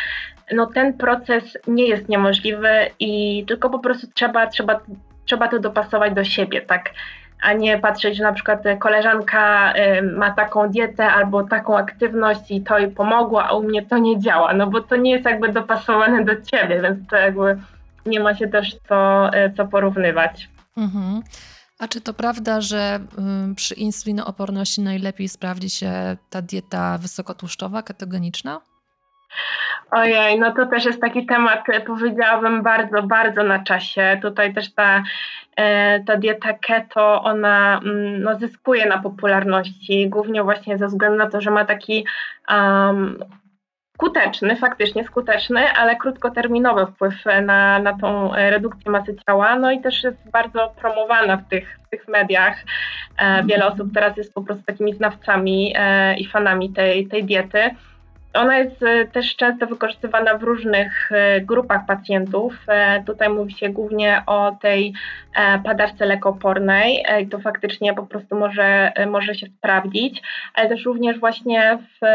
[0.54, 4.80] no ten proces nie jest niemożliwy i tylko po prostu trzeba, trzeba,
[5.26, 6.90] trzeba to dopasować do siebie, tak
[7.42, 9.74] a nie patrzeć, że na przykład koleżanka
[10.16, 14.20] ma taką dietę albo taką aktywność i to jej pomogło, a u mnie to nie
[14.20, 17.58] działa, no bo to nie jest jakby dopasowane do ciebie, więc to jakby
[18.06, 20.50] nie ma się też co, e, co porównywać.
[20.78, 21.22] Mhm.
[21.80, 23.00] A czy to prawda, że
[23.56, 28.62] przy insulinooporności najlepiej sprawdzi się ta dieta wysokotłuszczowa, ketogeniczna?
[29.92, 34.20] Ojej, no to też jest taki temat, e, powiedziałabym, bardzo, bardzo na czasie.
[34.22, 35.04] Tutaj też ta,
[35.56, 41.30] e, ta dieta keto, ona mm, no, zyskuje na popularności, głównie właśnie ze względu na
[41.30, 42.06] to, że ma taki
[42.50, 43.20] um,
[43.96, 50.04] skuteczny, faktycznie skuteczny, ale krótkoterminowy wpływ na, na tą redukcję masy ciała, no i też
[50.04, 52.58] jest bardzo promowana w tych, w tych mediach.
[53.18, 55.76] E, wiele osób teraz jest po prostu takimi znawcami
[56.18, 57.70] i fanami tej, tej diety.
[58.36, 62.54] Ona jest e, też często wykorzystywana w różnych e, grupach pacjentów.
[62.68, 64.94] E, tutaj mówi się głównie o tej
[65.64, 70.22] padarce lekopornej i to faktycznie po prostu może, może się sprawdzić,
[70.54, 72.06] ale też również właśnie w,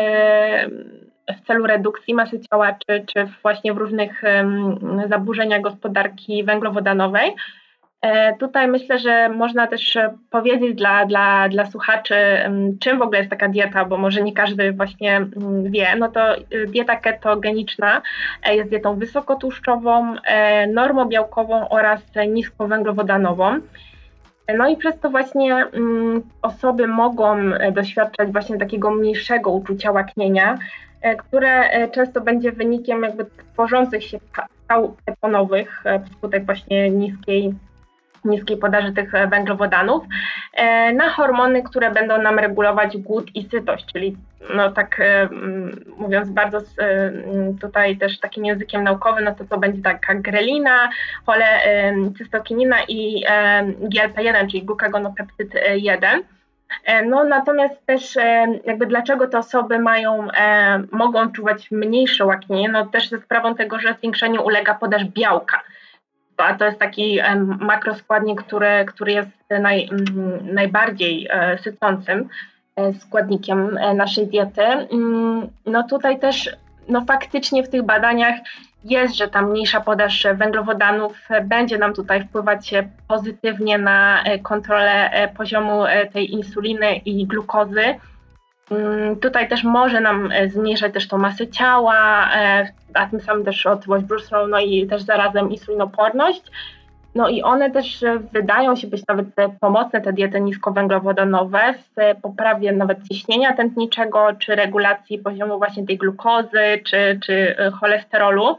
[1.38, 4.22] w celu redukcji masy ciała, czy, czy właśnie w różnych
[5.08, 7.34] zaburzeniach gospodarki węglowodanowej.
[8.02, 12.14] E, tutaj myślę, że można też e, powiedzieć dla, dla, dla słuchaczy,
[12.80, 15.26] czym w ogóle jest taka dieta, bo może nie każdy właśnie
[15.62, 15.96] wie.
[15.98, 18.02] No to e, dieta ketogeniczna
[18.52, 20.14] jest dietą wysokotłuszczową,
[20.68, 23.60] normobiałkową oraz niskowęglowodanową.
[24.58, 25.66] No i przez to właśnie
[26.42, 27.36] osoby mogą
[27.72, 30.58] doświadczać właśnie takiego mniejszego uczucia łaknienia,
[31.18, 34.18] które często będzie wynikiem jakby tworzących się
[34.64, 37.54] skał ketonowych wskutek właśnie niskiej
[38.24, 40.04] niskiej podaży tych e, węglowodanów,
[40.54, 44.16] e, na hormony, które będą nam regulować głód i sytość, czyli
[44.54, 45.28] no tak e,
[45.98, 46.58] mówiąc bardzo
[47.60, 50.88] tutaj też takim językiem naukowym, no to to będzie taka grelina,
[51.26, 53.24] cholecystokinina i
[53.80, 56.22] GLP-1, czyli glukagonopeptyd 1.
[57.06, 58.18] No natomiast też
[58.64, 60.28] jakby dlaczego te osoby mają,
[60.90, 65.62] mogą czuwać mniejsze łaknienie, no też ze sprawą tego, że zwiększeniu ulega podaż białka
[66.40, 67.18] a to jest taki
[67.60, 69.30] makroskładnik, który, który jest
[69.60, 69.88] naj,
[70.42, 72.28] najbardziej e, sycącym
[72.76, 74.62] e, składnikiem e, naszej diety.
[74.62, 76.56] Mm, no tutaj też
[76.88, 78.34] no faktycznie w tych badaniach
[78.84, 82.74] jest, że ta mniejsza podaż węglowodanów będzie nam tutaj wpływać
[83.08, 87.94] pozytywnie na kontrolę poziomu tej insuliny i glukozy.
[88.70, 93.44] Mm, tutaj też może nam e, zmniejszać też tą masę ciała, e, a tym samym
[93.44, 96.42] też otyłość brzuszną, no i też zarazem insulinoporność.
[97.14, 99.26] No i one też e, wydają się być nawet
[99.60, 106.80] pomocne, te diety niskowęglowodanowe, w poprawie nawet ciśnienia tętniczego, czy regulacji poziomu właśnie tej glukozy,
[106.84, 108.56] czy, czy cholesterolu.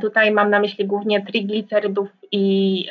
[0.00, 2.86] Tutaj mam na myśli głównie triglicerydów i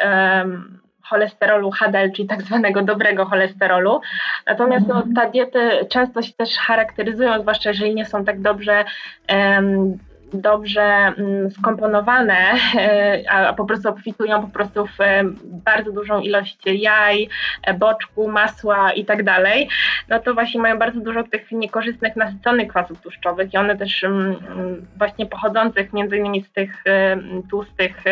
[1.04, 4.02] cholesterolu HDL, czyli tak zwanego dobrego cholesterolu.
[4.48, 8.86] Natomiast no, ta diety często się też charakteryzują, zwłaszcza jeżeli nie są tak dobrze
[9.30, 9.98] um,
[10.34, 12.38] dobrze mm, skomponowane,
[12.76, 14.98] e, a po prostu obfitują po prostu w
[15.44, 17.30] bardzo dużą ilość jaj,
[17.64, 19.70] e, boczku, masła i tak dalej,
[20.10, 24.36] no to właśnie mają bardzo dużo tych niekorzystnych, nasyconych kwasów tłuszczowych i one też mm,
[24.98, 26.84] właśnie pochodzących między innymi z tych
[27.50, 28.04] tłustych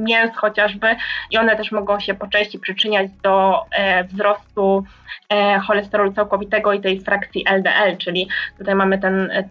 [0.00, 0.86] mięs chociażby
[1.30, 4.84] i one też mogą się po części przyczyniać do e, wzrostu
[5.28, 9.48] e, cholesterolu całkowitego i tej frakcji LDL, czyli tutaj mamy ten e,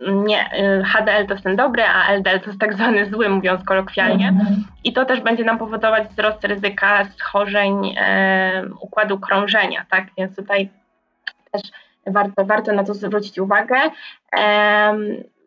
[0.00, 3.64] nie, e, HDL to jest ten dobry, a LDL to jest tak zwany zły, mówiąc
[3.64, 4.28] kolokwialnie.
[4.28, 4.64] Mhm.
[4.84, 10.04] I to też będzie nam powodować wzrost ryzyka schorzeń e, układu krążenia, tak?
[10.18, 10.68] Więc tutaj
[11.52, 11.62] też
[12.06, 13.76] warto, warto na to zwrócić uwagę.
[14.36, 14.94] E,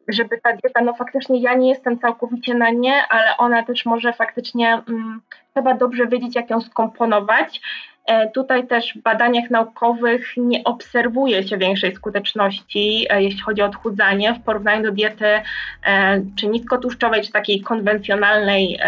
[0.07, 4.13] żeby ta dieta, no faktycznie ja nie jestem całkowicie na nie, ale ona też może
[4.13, 5.21] faktycznie, mm,
[5.53, 7.61] trzeba dobrze wiedzieć, jak ją skomponować.
[8.05, 13.65] E, tutaj też w badaniach naukowych nie obserwuje się większej skuteczności, e, jeśli chodzi o
[13.65, 18.79] odchudzanie, w porównaniu do diety e, czy niskotłuszczowej, czy takiej konwencjonalnej,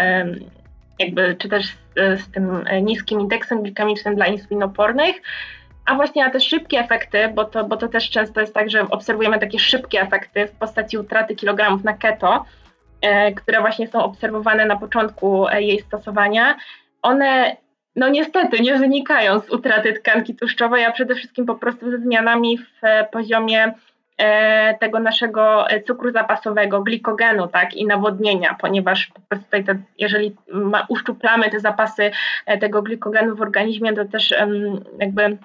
[0.98, 5.16] jakby, czy też z, z tym niskim indeksem glikemicznym dla insulinopornych.
[5.86, 8.90] a właśnie na te szybkie efekty, bo to, bo to też często jest tak, że
[8.90, 12.44] obserwujemy takie szybkie efekty w postaci utraty kilogramów na keto,
[13.36, 16.56] które właśnie są obserwowane na początku jej stosowania,
[17.02, 17.56] one
[17.96, 22.58] no niestety nie wynikają z utraty tkanki tłuszczowej, a przede wszystkim po prostu ze zmianami
[22.58, 22.80] w
[23.12, 23.72] poziomie
[24.18, 29.64] E, tego naszego e, cukru zapasowego, glikogenu, tak, i nawodnienia, ponieważ po prostu tutaj
[29.98, 32.10] jeżeli ma, uszczuplamy te zapasy
[32.46, 34.34] e, tego glikogenu w organizmie, to też
[35.00, 35.36] jakby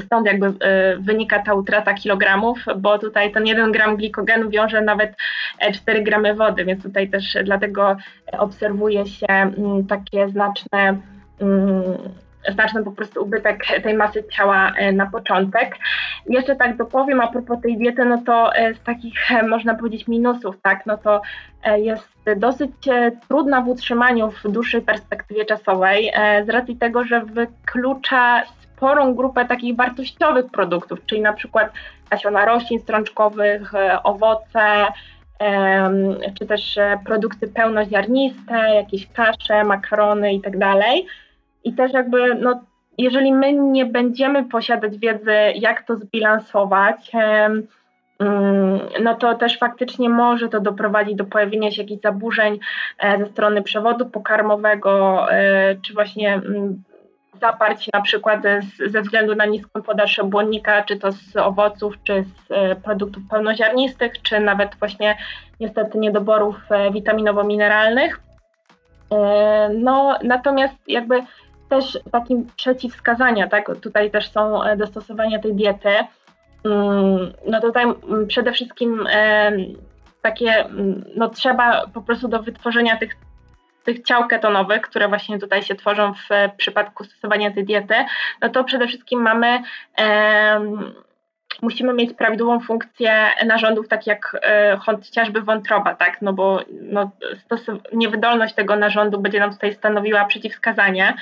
[0.00, 0.54] stąd jakby
[0.98, 5.16] wynika ta utrata kilogramów, bo tutaj ten jeden gram glikogenu wiąże nawet
[5.74, 7.96] 4 gramy wody, więc tutaj też dlatego
[8.38, 9.26] obserwuje się
[9.88, 10.96] takie znaczne
[12.52, 15.76] znaczny po prostu ubytek tej masy ciała e, na początek.
[16.28, 20.08] Jeszcze tak dopowiem a propos tej diety, no to e, z takich e, można powiedzieć
[20.08, 21.22] minusów, tak, no to
[21.76, 22.72] jest dosyć
[23.28, 26.12] trudna w utrzymaniu w dłuższej perspektywie czasowej
[26.46, 31.72] z racji tego, że wyklucza sporą grupę takich wartościowych produktów, czyli na przykład
[32.10, 33.72] nasiona roślin strączkowych,
[34.04, 34.86] owoce,
[36.38, 40.56] czy też produkty pełnoziarniste, jakieś kasze, makarony i tak.
[41.66, 42.60] I też jakby, no,
[42.98, 47.10] jeżeli my nie będziemy posiadać wiedzy, jak to zbilansować,
[48.18, 52.58] mm, no to też faktycznie może to doprowadzić do pojawienia się jakichś zaburzeń
[52.98, 56.82] e, ze strony przewodu pokarmowego, e, czy właśnie mm,
[57.40, 58.40] zaparć na przykład
[58.86, 64.22] ze względu na niską podaż błonnika, czy to z owoców, czy z e, produktów pełnoziarnistych,
[64.22, 65.16] czy nawet właśnie
[65.60, 66.56] niestety niedoborów
[66.92, 68.20] witaminowo-mineralnych.
[69.74, 71.22] No, natomiast jakby
[71.68, 73.70] też takim przeciwwskazania, tak?
[73.80, 75.88] Tutaj też są e, dostosowania tej diety.
[76.64, 79.52] Mm, no tutaj mm, przede wszystkim e,
[80.22, 83.16] takie, mm, no trzeba po prostu do wytworzenia tych,
[83.84, 87.94] tych ciał ketonowych, które właśnie tutaj się tworzą w przypadku stosowania tej diety,
[88.42, 89.62] no to przede wszystkim mamy
[91.62, 96.22] musimy mieć prawidłową funkcję narządów, tak jak e, chociażby wątroba, tak?
[96.22, 97.10] No bo no,
[97.92, 101.14] niewydolność tego narządu będzie nam tutaj stanowiła przeciwwskazanie.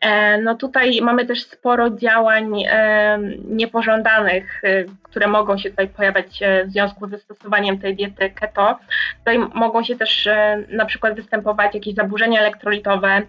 [0.00, 3.18] E, no tutaj mamy też sporo działań e,
[3.48, 4.62] niepożądanych,
[5.02, 8.78] które mogą się tutaj pojawiać w związku ze stosowaniem tej diety keto.
[9.18, 10.28] Tutaj mogą się też
[10.68, 13.22] na przykład występować jakieś zaburzenia elektrolitowe,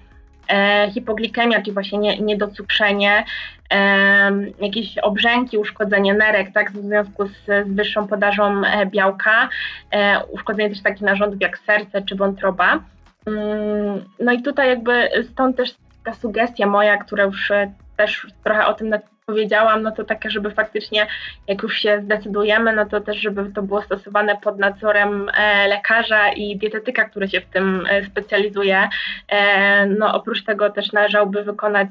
[0.47, 3.25] e, hipoglikemia, czyli właśnie nie, niedocukrzenie,
[3.73, 4.31] e,
[4.61, 9.49] jakieś obrzęki, uszkodzenie nerek, tak, w związku z, z wyższą podażą e, białka,
[9.91, 12.79] e, uszkodzenie też takich narządów jak serce czy wątroba.
[13.25, 15.75] Mm, no i tutaj jakby stąd też
[16.05, 18.89] ta sugestia moja, która już e, też trochę o tym
[19.25, 21.07] powiedziałam, no to takie, żeby faktycznie
[21.47, 26.31] jak już się zdecydujemy, no to też, żeby to było stosowane pod nadzorem e, lekarza
[26.31, 28.89] i dietetyka, który się w tym e, specjalizuje.
[29.29, 31.89] E, no oprócz tego też należałoby wykonać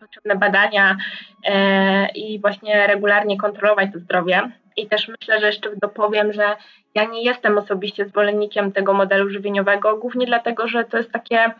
[0.00, 0.96] potrzebne badania
[2.14, 4.42] i właśnie regularnie kontrolować to zdrowie.
[4.76, 6.56] I też myślę, że jeszcze dopowiem, że
[6.94, 11.50] ja nie jestem osobiście zwolennikiem tego modelu żywieniowego, głównie dlatego, że to jest takie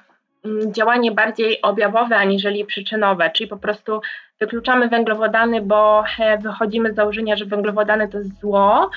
[0.73, 4.01] działanie bardziej objawowe aniżeli przyczynowe, czyli po prostu
[4.41, 6.05] wykluczamy węglowodany, bo
[6.41, 8.91] wychodzimy z założenia, że węglowodany to zło.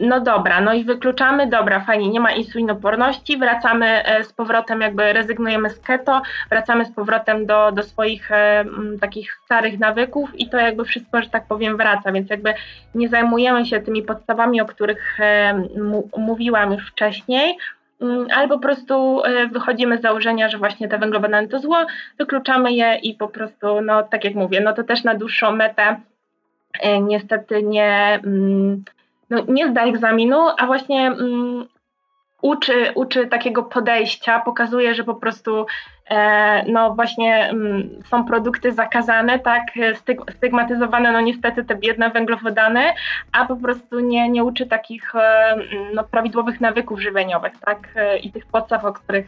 [0.00, 5.12] No dobra, no i wykluczamy, dobra, fajnie, nie ma insulinoporności, wracamy e, z powrotem, jakby
[5.12, 8.64] rezygnujemy z keto, wracamy z powrotem do, do swoich e,
[9.00, 12.54] takich starych nawyków i to jakby wszystko, że tak powiem, wraca, więc jakby
[12.94, 15.62] nie zajmujemy się tymi podstawami, o których e,
[16.16, 17.79] mówiłam już wcześniej, Mm,
[18.34, 21.76] ale po prostu e, wychodzimy z założenia, że właśnie te węglowodany to zło,
[22.18, 26.00] wykluczamy je i po prostu, no tak jak mówię, no to też na dłuższą metę
[26.80, 28.84] e, niestety nie, mm,
[29.30, 31.66] no, nie zda egzaminu, a właśnie mm,
[32.42, 35.66] uczy, uczy takiego podejścia, pokazuje, że po prostu
[36.66, 39.62] no właśnie mm, są produkty zakazane, tak,
[40.36, 42.80] stygmatyzowane, no niestety te biedne węglowodany,
[43.32, 45.56] a po prostu nie, nie uczy takich e,
[45.94, 49.26] no, prawidłowych nawyków żywieniowych, tak, e, i tych podstaw, o których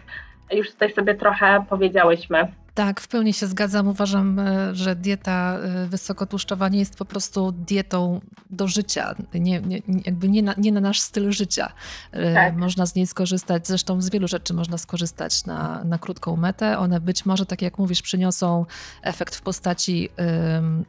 [0.52, 2.48] już tutaj sobie trochę powiedziałyśmy.
[2.74, 3.88] Tak, w pełni się zgadzam.
[3.88, 8.20] Uważam, e, że dieta e, wysokotłuszczowa nie jest po prostu dietą
[8.50, 11.72] do życia, nie, nie, jakby nie na, nie na nasz styl życia.
[12.12, 12.56] E, tak.
[12.56, 16.78] Można z niej skorzystać, zresztą z wielu rzeczy można skorzystać na, na krótką metę.
[16.78, 18.66] One być może, tak jak mówisz, przyniosą
[19.02, 20.08] efekt w postaci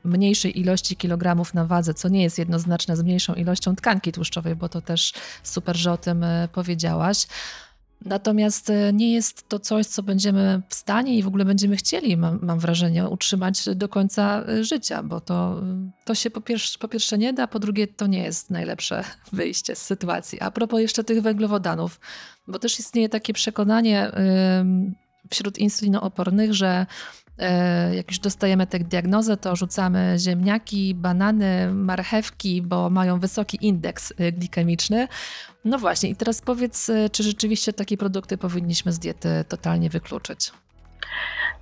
[0.03, 4.69] mniejszej ilości kilogramów na wadze, co nie jest jednoznaczne z mniejszą ilością tkanki tłuszczowej, bo
[4.69, 5.13] to też
[5.43, 7.27] super, że o tym powiedziałaś.
[8.05, 12.17] Natomiast e, nie jest to coś, co będziemy w stanie i w ogóle będziemy chcieli,
[12.17, 15.61] mam, mam wrażenie, utrzymać do końca e, życia, bo to,
[16.05, 19.75] to się po pierwsze, po pierwsze nie da, po drugie to nie jest najlepsze wyjście
[19.75, 20.41] z sytuacji.
[20.41, 21.99] A propos jeszcze tych węglowodanów,
[22.47, 24.11] bo też istnieje takie przekonanie
[25.29, 26.85] wśród insulinoopornych, że e,
[27.95, 34.31] jak już dostajemy tę diagnozę, to rzucamy ziemniaki, banany, marchewki, bo mają wysoki indeks e,
[34.31, 35.07] glikemiczny.
[35.65, 40.51] No właśnie, i teraz powiedz, czy rzeczywiście takie produkty powinniśmy z diety totalnie wykluczyć?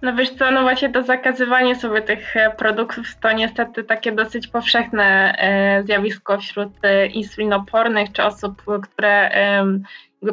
[0.02, 4.48] No wiesz co, no właśnie to zakazywanie sobie tych e, produktów to niestety takie dosyć
[4.48, 9.32] powszechne e, zjawisko wśród e, insulinopornych czy osób, które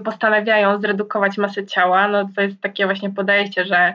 [0.04, 2.08] postanawiają zredukować masę ciała.
[2.08, 3.94] No to jest takie właśnie podejście, że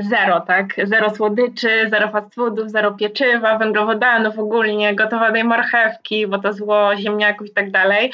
[0.00, 0.66] zero, tak?
[0.84, 7.46] Zero słodyczy, zero fast foodów, zero pieczywa, węglowodanów ogólnie, gotowanej marchewki, bo to zło, ziemniaków
[7.46, 8.12] i tak dalej.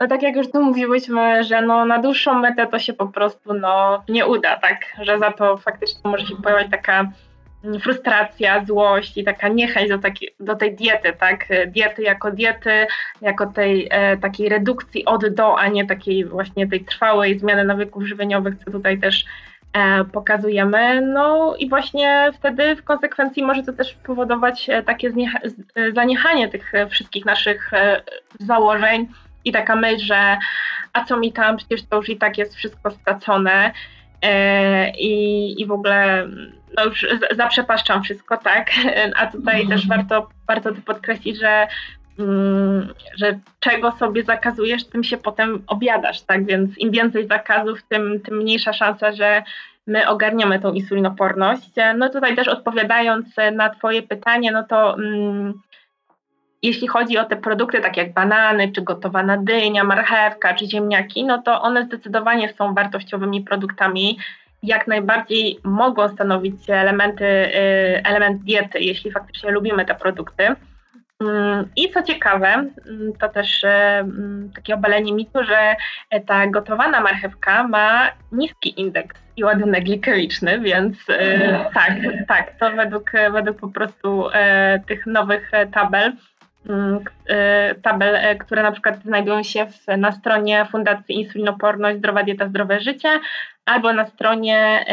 [0.00, 3.54] No tak jak już tu mówiłyśmy, że no na dłuższą metę to się po prostu
[3.54, 4.78] no, nie uda, tak?
[5.02, 7.10] Że za to faktycznie może się pojawiać taka
[7.82, 11.46] frustracja, złość i taka niechęć do, taki, do tej diety, tak?
[11.66, 12.86] Diety jako diety,
[13.20, 18.06] jako tej e, takiej redukcji od do, a nie takiej właśnie tej trwałej zmiany nawyków
[18.06, 19.24] żywieniowych, co tutaj też
[19.72, 21.00] e, pokazujemy.
[21.00, 25.08] No i właśnie wtedy w konsekwencji może to też powodować e, takie
[25.74, 27.70] e, zaniechanie tych e, wszystkich naszych
[28.40, 29.08] założeń,
[29.44, 30.38] i taka myśl, że
[30.92, 33.72] a co mi tam, przecież to już i tak jest wszystko stracone
[34.22, 36.28] e, i, i w ogóle
[36.76, 38.70] no już zaprzepaszczam wszystko, tak?
[39.20, 39.88] A tutaj też mhm.
[39.88, 41.66] warto, warto podkreślić, że
[42.18, 46.46] mm, że czego sobie zakazujesz, tym się potem objadasz, tak?
[46.46, 49.42] Więc im więcej zakazów, tym, tym mniejsza szansa, że
[49.86, 51.70] my ogarniemy tą insulinoporność.
[51.96, 55.54] No tutaj też odpowiadając na Twoje pytanie, no to mm,
[56.62, 61.42] jeśli chodzi o te produkty, takie jak banany, czy gotowana dynia, marchewka, czy ziemniaki, no
[61.42, 64.18] to one zdecydowanie są wartościowymi produktami.
[64.62, 67.50] Jak najbardziej mogą stanowić elementy, y,
[68.04, 70.46] element diety, jeśli faktycznie lubimy te produkty.
[71.20, 75.76] Mm, I co ciekawe, mm, to też y, mm, takie obalenie mitu, że
[76.26, 81.14] ta gotowana marchewka ma niski indeks i ładunek glikemiczny, więc y,
[81.74, 81.92] tak,
[82.28, 84.28] tak, to według, według po prostu
[84.86, 86.12] tych nowych tabel
[87.82, 92.80] tabel, e, które na przykład znajdują się w, na stronie Fundacji Insulinoporność Zdrowa Dieta Zdrowe
[92.80, 93.08] Życie
[93.64, 94.84] albo na stronie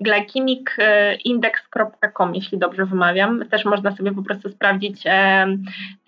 [0.00, 3.48] glycemicindex.com, jeśli dobrze wymawiam.
[3.48, 5.02] Też można sobie po prostu sprawdzić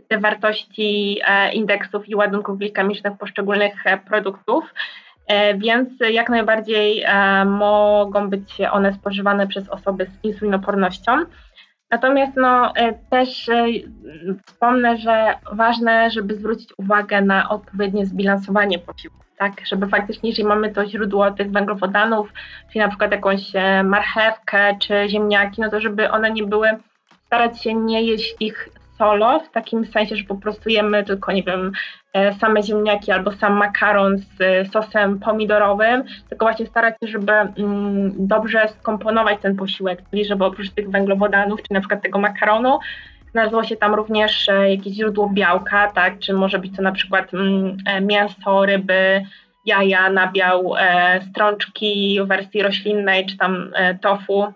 [0.09, 4.75] te wartości e, indeksów i ładunków glikemicznych poszczególnych e, produktów.
[5.57, 7.05] Więc jak najbardziej
[7.47, 11.13] mogą być one spożywane przez osoby z insulinopornością.
[11.95, 13.67] Natomiast no, e, też e,
[14.47, 19.53] wspomnę, że ważne, żeby zwrócić uwagę na odpowiednie zbilansowanie posiłków, tak?
[19.67, 22.33] Żeby faktycznie, jeżeli mamy to źródło tych węglowodanów,
[22.69, 26.69] czyli na przykład jakąś e, marchewkę czy ziemniaki, no to żeby one nie były,
[27.27, 28.69] starać się nie jeść ich
[28.99, 31.73] solo, w takim sensie, że po prostu jemy tylko, nie wiem,
[32.13, 37.33] e, same ziemniaki albo sam makaron z e, sosem pomidorowym, tylko właśnie starać się, żeby
[37.33, 42.79] mm, dobrze skomponować ten posiłek, czyli żeby oprócz tych węglowodanów, czy na przykład tego makaronu,
[43.31, 47.35] znalazło się tam również e, jakieś źródło białka, tak, czy może być to na przykład
[47.35, 47.77] mm,
[48.07, 49.23] mięso, ryby,
[49.67, 50.75] jaja, nabiał,
[51.31, 54.53] strączki w wersji roślinnej, czy tam tofu,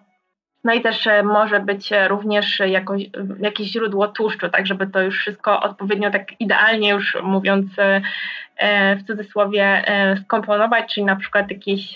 [0.65, 3.03] no i też e, może być e, również jakoś,
[3.41, 9.07] jakieś źródło tłuszczu, tak żeby to już wszystko odpowiednio tak idealnie już mówiąc e, w
[9.07, 9.85] cudzysłowie
[10.25, 11.95] skomponować, czyli na przykład jakieś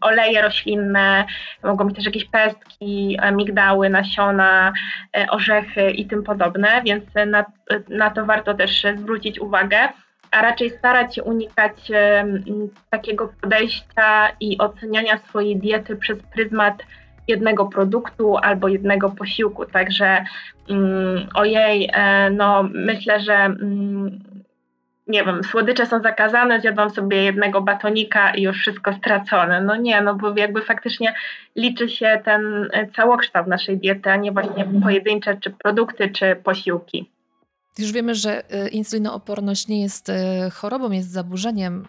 [0.00, 1.24] oleje roślinne,
[1.62, 4.72] mogą być też jakieś pestki, migdały, nasiona,
[5.30, 7.44] orzechy i tym podobne, więc na,
[7.88, 9.88] na to warto też zwrócić uwagę
[10.30, 11.76] a raczej starać się unikać
[12.90, 16.82] takiego podejścia i oceniania swojej diety przez pryzmat
[17.28, 19.64] jednego produktu albo jednego posiłku.
[19.64, 20.24] Także
[20.70, 24.20] mm, ojej, e, no myślę, że mm,
[25.06, 29.60] nie wiem, słodycze są zakazane, zjadłam sobie jednego batonika i już wszystko stracone.
[29.60, 31.14] No nie, no bo jakby faktycznie
[31.56, 37.10] liczy się ten e, całokształt naszej diety, a nie właśnie pojedyncze czy produkty, czy posiłki.
[37.78, 40.12] Już wiemy, że e, insulinooporność nie jest
[40.52, 41.86] chorobą, jest zaburzeniem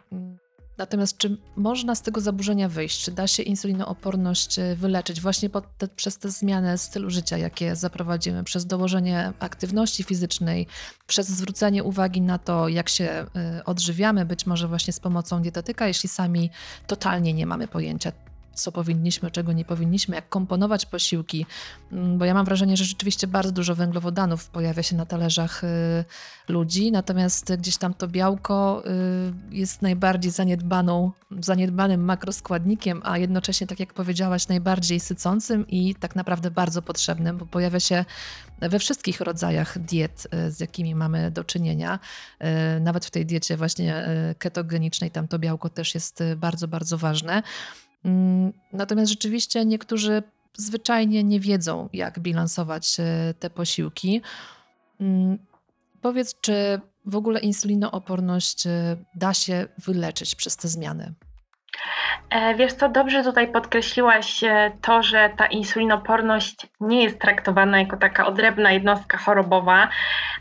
[0.78, 3.03] Natomiast czy można z tego zaburzenia wyjść?
[3.03, 8.43] Czy da się insulinooporność e, wyleczyć właśnie te, przez te zmiany stylu życia, jakie zaprowadzimy,
[8.43, 10.67] przez dołożenie aktywności fizycznej,
[11.07, 13.26] przez zwrócenie uwagi na to, jak się e,
[13.65, 16.49] odżywiamy, być może właśnie z pomocą dietetyka, jeśli sami
[16.88, 18.11] totalnie nie mamy pojęcia,
[18.56, 21.45] co powinniśmy, czego nie powinniśmy, jak komponować posiłki,
[21.91, 25.68] mm, bo ja mam wrażenie, że rzeczywiście bardzo dużo węglowodanów pojawia się na talerzach y,
[26.47, 28.84] ludzi, natomiast gdzieś tam to białko
[29.51, 36.16] y, jest najbardziej zaniedbaną, zaniedbanym makroskładnikiem, a jednocześnie, tak jak powiedziałaś, najbardziej sycącym i tak
[36.16, 38.06] naprawdę bardzo potrzebnym, bo pojawia się
[38.60, 41.99] we wszystkich rodzajach diet, y, z jakimi mamy do czynienia.
[42.82, 44.08] Nawet w tej diecie właśnie
[44.39, 47.43] ketogenicznej tam to białko też jest bardzo, bardzo ważne.
[48.06, 54.22] Mm, natomiast rzeczywiście niektórzy zwyczajnie nie wiedzą, jak bilansować e, te posiłki.
[55.01, 55.38] Mm,
[56.01, 61.14] powiedz, czy w ogóle insulinooporność e, da się wyleczyć przez te zmiany?
[62.30, 64.41] E, wiesz co, dobrze tutaj podkreśliłaś
[64.82, 69.89] to, że ta insulinoporność nie jest traktowana jako taka odrębna jednostka chorobowa,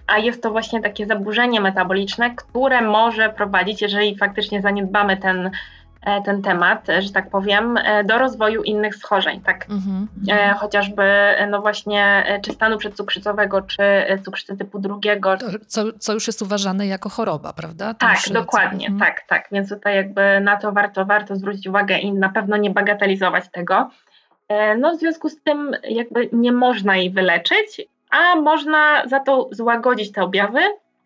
[0.06, 5.50] a jest to właśnie takie zaburzenie metaboliczne, które może prowadzić, jeżeli faktycznie zaniedbamy ten
[6.24, 9.66] ten temat, że tak powiem, e, do rozwoju innych schorzeń, tak?
[9.70, 10.08] Mhm.
[10.28, 11.02] E, chociażby,
[11.50, 13.82] no właśnie, czy stanu przedcukrzycowego, czy
[14.24, 15.36] cukrzycy typu drugiego.
[15.66, 17.94] Co, co już jest uważane jako choroba, prawda?
[17.94, 18.30] To tak, już...
[18.30, 19.00] dokładnie, mhm.
[19.00, 19.48] tak, tak.
[19.52, 23.90] Więc tutaj jakby na to warto, warto zwrócić uwagę i na pewno nie bagatelizować tego.
[24.78, 30.12] No w związku z tym jakby nie można jej wyleczyć, a można za to złagodzić
[30.12, 30.60] te objawy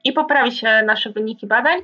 [0.05, 1.78] i poprawić nasze wyniki badań,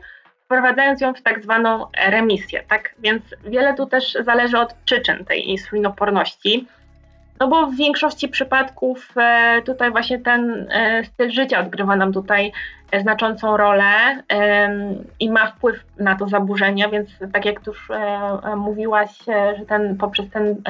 [0.55, 2.95] wprowadzając ją w tak zwaną remisję, tak?
[2.99, 6.67] Więc wiele tu też zależy od przyczyn tej insulinoporności.
[7.41, 12.53] No bo w większości przypadków e, tutaj właśnie ten e, styl życia odgrywa nam tutaj
[12.91, 14.23] e, znaczącą rolę
[15.21, 17.89] i ma wpływ na to zaburzenie, więc tak jak już
[18.57, 19.11] mówiłaś,
[19.59, 20.63] że ten poprzez ten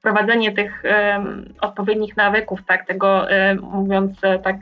[0.00, 4.56] wprowadzenie tych um, odpowiednich nawyków, tak, tego um, mówiąc e, tak,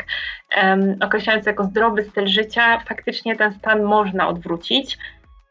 [0.63, 4.99] um, określając jako zdrowy styl życia, faktycznie ten stan można odwrócić.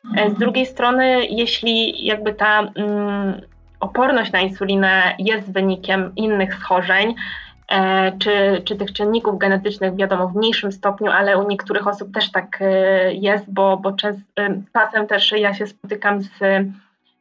[0.05, 0.35] Mhm.
[0.35, 3.41] Z drugiej strony, jeśli jakby ta um,
[3.79, 7.15] oporność na insulinę jest wynikiem innych schorzeń,
[7.71, 12.31] e, czy, czy tych czynników genetycznych, wiadomo, w mniejszym stopniu, ale u niektórych osób też
[12.31, 14.15] tak e, jest, bo, bo czas,
[14.73, 16.29] czasem też ja się spotykam z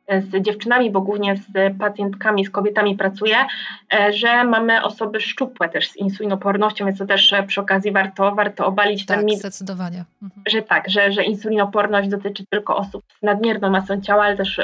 [0.09, 3.37] z dziewczynami, bo głównie z pacjentkami, z kobietami pracuję,
[3.95, 8.35] e, że mamy osoby szczupłe też z insulinopornością, więc to też e, przy okazji warto,
[8.35, 9.39] warto obalić tak, ten mit.
[9.39, 10.05] zdecydowanie.
[10.23, 10.43] Mhm.
[10.49, 14.61] Że tak, że, że insulinoporność dotyczy tylko osób z nadmierną masą ciała, ale też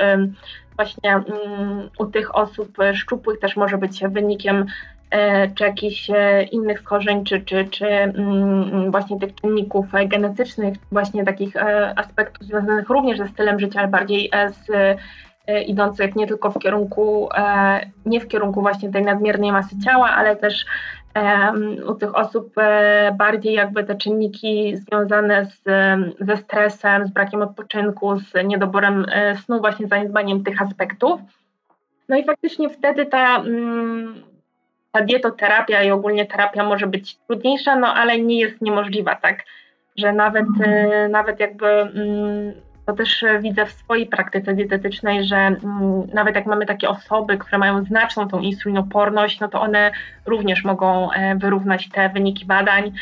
[0.76, 4.66] właśnie um, u tych osób szczupłych też może być wynikiem
[5.10, 6.10] e, czy jakichś
[6.52, 11.56] innych schorzeń, czy, czy, czy mm, właśnie tych czynników genetycznych, właśnie takich
[11.96, 14.96] aspektów związanych również ze stylem życia, ale bardziej z E,
[15.66, 20.36] idących nie tylko w kierunku, e, nie w kierunku właśnie tej nadmiernej masy ciała, ale
[20.36, 20.64] też
[21.86, 25.62] u tych osób e, bardziej jakby te czynniki związane z,
[26.20, 29.06] ze stresem, z brakiem odpoczynku, z niedoborem
[29.44, 31.20] snu, właśnie zaniedbaniem tych aspektów.
[32.08, 34.22] No i faktycznie wtedy ta, mm,
[34.92, 39.44] ta dietoterapia i ogólnie terapia może być trudniejsza, no ale nie jest niemożliwa, tak?
[39.96, 40.46] Że nawet,
[41.10, 42.52] nawet jakby mm,
[42.86, 47.38] to też e, widzę w swojej praktyce dietetycznej, że mm, nawet jak mamy takie osoby,
[47.38, 49.90] które mają znaczną tą insulinoporność, no to one
[50.26, 52.92] również mogą e, wyrównać te wyniki badań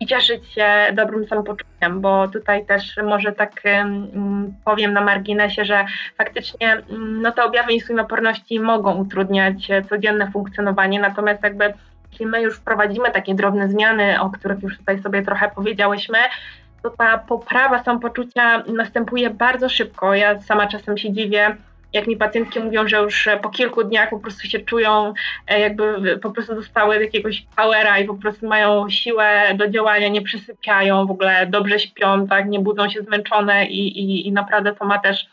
[0.00, 5.84] i cieszyć się dobrym samopoczuciem, bo tutaj też może tak mm, powiem na marginesie, że
[6.18, 11.74] faktycznie mm, no te objawy insulinoporności mogą utrudniać e, codzienne funkcjonowanie, natomiast jakby
[12.10, 16.18] jeśli my już wprowadzimy takie drobne zmiany, o których już tutaj sobie trochę powiedziałyśmy,
[16.82, 20.14] to ta poprawa samopoczucia następuje bardzo szybko.
[20.14, 21.56] Ja sama czasem się dziwię,
[21.92, 25.14] jak mi pacjentki mówią, że już po kilku dniach po prostu się czują,
[25.46, 30.22] e, jakby po prostu dostały jakiegoś powera i po prostu mają siłę do działania, nie
[30.22, 34.84] przysypiają, w ogóle dobrze śpią, tak, nie budzą się zmęczone i, i, i naprawdę to
[34.84, 35.26] ma też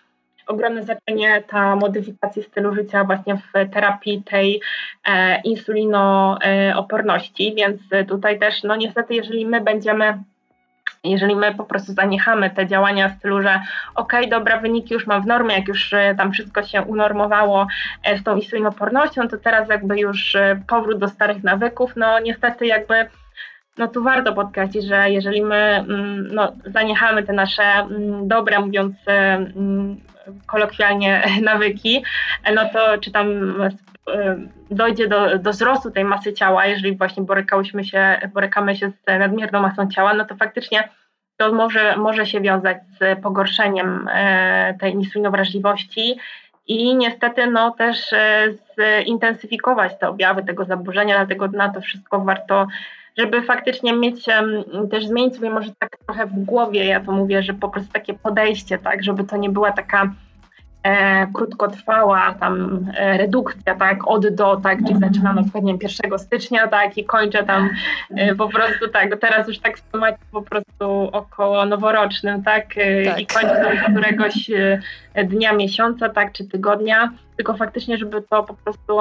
[0.48, 4.62] ogromne znaczenie ta modyfikacja stylu życia właśnie w terapii tej
[5.06, 10.24] e, insulinooporności, więc tutaj też, no niestety, jeżeli my będziemy
[11.12, 13.62] jeżeli my po prostu zaniechamy te działania w stylu, że
[13.96, 17.68] okej, okay, dobra, wyniki już mam w normie, jak już e, tam wszystko się unormowało
[18.04, 22.66] e, z tą insulinopornością, to teraz jakby już e, powrót do starych nawyków, no niestety
[22.66, 23.08] jakby
[23.78, 28.96] no tu warto podkreślić, że jeżeli my mm, no, zaniechamy te nasze mm, dobre, mówiąc
[29.08, 29.98] mm,
[30.46, 32.04] kolokwialnie, nawyki,
[32.56, 33.56] no to czy tam
[34.72, 39.62] dojdzie do, do wzrostu tej masy ciała, jeżeli właśnie borykałyśmy się, borykamy się z nadmierną
[39.62, 40.90] masą ciała, no to faktycznie
[41.38, 46.16] to może, może się wiązać z pogorszeniem e, tej insulinowrażliwości
[46.68, 48.48] i niestety no, też e,
[49.06, 52.68] zintensyfikować te objawy tego zaburzenia, dlatego na to wszystko warto,
[53.18, 54.26] żeby faktycznie mieć,
[54.92, 58.14] też zmienić sobie może tak trochę w głowie, ja to mówię, że po prostu takie
[58.14, 60.14] podejście, tak, żeby to nie była taka
[60.84, 65.90] e, krótkotrwała tam e, redukcja, tak, od do, tak, czyli zaczynam na przykład, nie wiem,
[66.04, 67.70] 1 stycznia, tak, i kończę tam
[68.16, 73.06] e, po prostu, tak, teraz już tak w temacie po prostu około noworocznym, tak, e,
[73.06, 73.20] tak.
[73.20, 74.50] i kończę tam któregoś
[75.14, 79.00] e, dnia, miesiąca, tak, czy tygodnia, tylko faktycznie, żeby to po prostu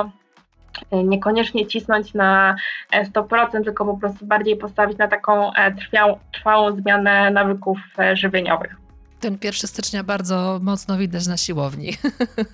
[0.93, 2.57] niekoniecznie cisnąć na
[2.93, 7.79] 100%, tylko po prostu bardziej postawić na taką trwałą, trwałą zmianę nawyków
[8.15, 8.77] żywieniowych.
[9.21, 11.93] Ten 1 stycznia bardzo mocno widać na siłowni.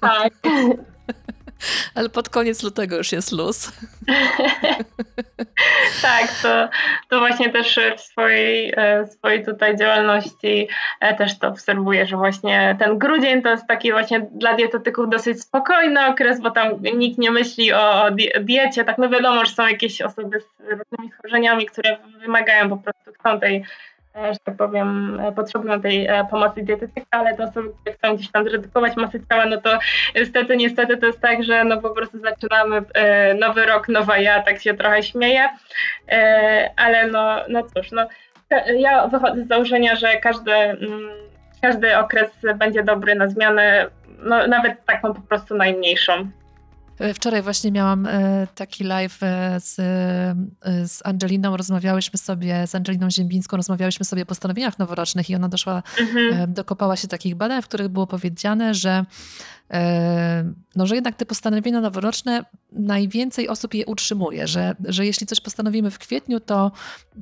[0.00, 0.32] Tak.
[1.94, 3.72] Ale pod koniec lutego już jest luz.
[6.02, 6.68] tak, to,
[7.08, 10.68] to właśnie też w swojej, e, swojej tutaj działalności
[11.00, 15.42] e, też to obserwuję, że właśnie ten grudzień to jest taki właśnie dla dietetyków dosyć
[15.42, 18.04] spokojny okres, bo tam nikt nie myśli o
[18.40, 18.84] diecie.
[18.84, 23.40] Tak no wiadomo, że są jakieś osoby z różnymi schorzeniami, które wymagają po prostu chcą
[23.40, 23.64] tej
[24.32, 28.30] że tak powiem, e, potrzebują tej e, pomocy dietetyka, ale te osoby, które chcą gdzieś
[28.30, 29.78] tam zredukować masę ciała, no to
[30.14, 32.82] niestety, niestety to jest tak, że no po prostu zaczynamy
[33.40, 35.48] nowy rok, nowa ja, tak się trochę śmieję,
[36.76, 38.06] ale no, no cóż, no
[38.76, 41.10] ja wychodzę z założenia, że każdy, mm,
[41.62, 43.86] każdy okres będzie dobry na zmianę,
[44.18, 46.30] no nawet taką po prostu najmniejszą.
[47.00, 49.74] E, wczoraj właśnie miałam e, taki live e, z,
[50.90, 55.82] z Angeliną, rozmawiałyśmy sobie, z Angeliną Ziembińską, rozmawiałyśmy sobie o postanowieniach noworocznych i ona doszła,
[56.00, 56.54] mhm.
[56.54, 59.04] dokopała się takich badań, w których było powiedziane, że
[60.76, 65.90] no, że jednak te postanowienia noworoczne najwięcej osób je utrzymuje, że, że jeśli coś postanowimy
[65.90, 66.72] w kwietniu, to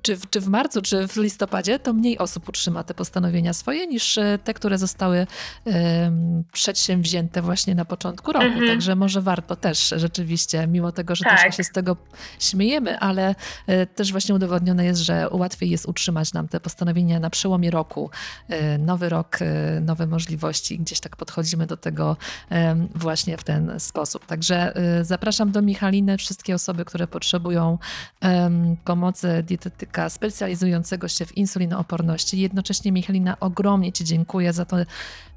[0.02, 3.86] czy w, czy w marcu, czy w listopadzie, to mniej osób utrzyma te postanowienia swoje
[3.86, 5.26] niż e, te, które zostały
[5.64, 8.46] um, przedsięwzięte właśnie na początku roku.
[8.46, 8.68] Mhm.
[8.68, 11.42] Także może warto też rzeczywiście, mimo tego, że tak.
[11.42, 11.96] też się z tego
[12.38, 13.34] śmiejemy, ale
[13.66, 18.10] e, też właśnie udowodnione jest, że łatwiej jest utrzymać nam te postanowienia na przełomie roku.
[18.48, 19.38] E, nowy rok,
[19.80, 20.78] nowe możliwości.
[20.78, 22.16] Gdzieś tak podchodzimy do tego
[22.94, 24.26] właśnie w ten sposób.
[24.26, 27.78] Także y, zapraszam do Michaliny wszystkie osoby, które potrzebują
[28.84, 32.40] pomocy dietetyka specjalizującego się w insulinooporności.
[32.40, 34.76] Jednocześnie Michalina ogromnie Ci dziękuję za to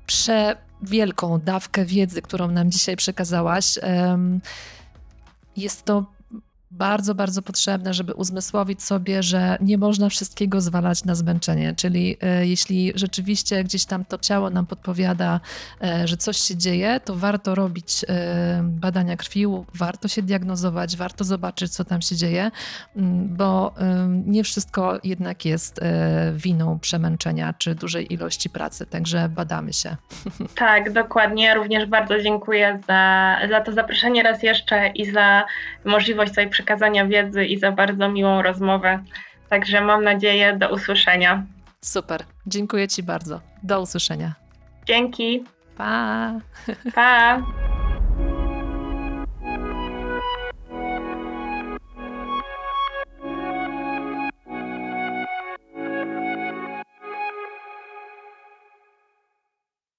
[0.05, 3.79] przewielką dawkę wiedzy, którą nam dzisiaj przekazałaś.
[5.57, 6.05] Jest to
[6.71, 11.73] bardzo, bardzo potrzebne, żeby uzmysłowić sobie, że nie można wszystkiego zwalać na zmęczenie.
[11.75, 15.39] Czyli e, jeśli rzeczywiście gdzieś tam to ciało nam podpowiada,
[15.83, 19.45] e, że coś się dzieje, to warto robić e, badania krwi,
[19.75, 22.51] warto się diagnozować, warto zobaczyć, co tam się dzieje,
[22.95, 23.73] mm, bo
[24.25, 25.79] nie wszystko jednak jest
[26.33, 28.85] winą przemęczenia czy dużej ilości pracy.
[28.85, 29.95] Także badamy się.
[30.55, 31.45] Tak, dokładnie.
[31.45, 35.45] Ja również bardzo dziękuję za, za to zaproszenie raz jeszcze i za
[35.85, 39.03] możliwość tutaj przekazania wiedzy i za bardzo miłą rozmowę.
[39.49, 41.43] Także mam nadzieję do usłyszenia.
[41.81, 42.23] Super.
[42.47, 43.41] Dziękuję Ci bardzo.
[43.63, 44.33] Do usłyszenia.
[44.87, 45.43] Dzięki.
[45.77, 46.31] Pa.
[46.95, 47.41] Pa.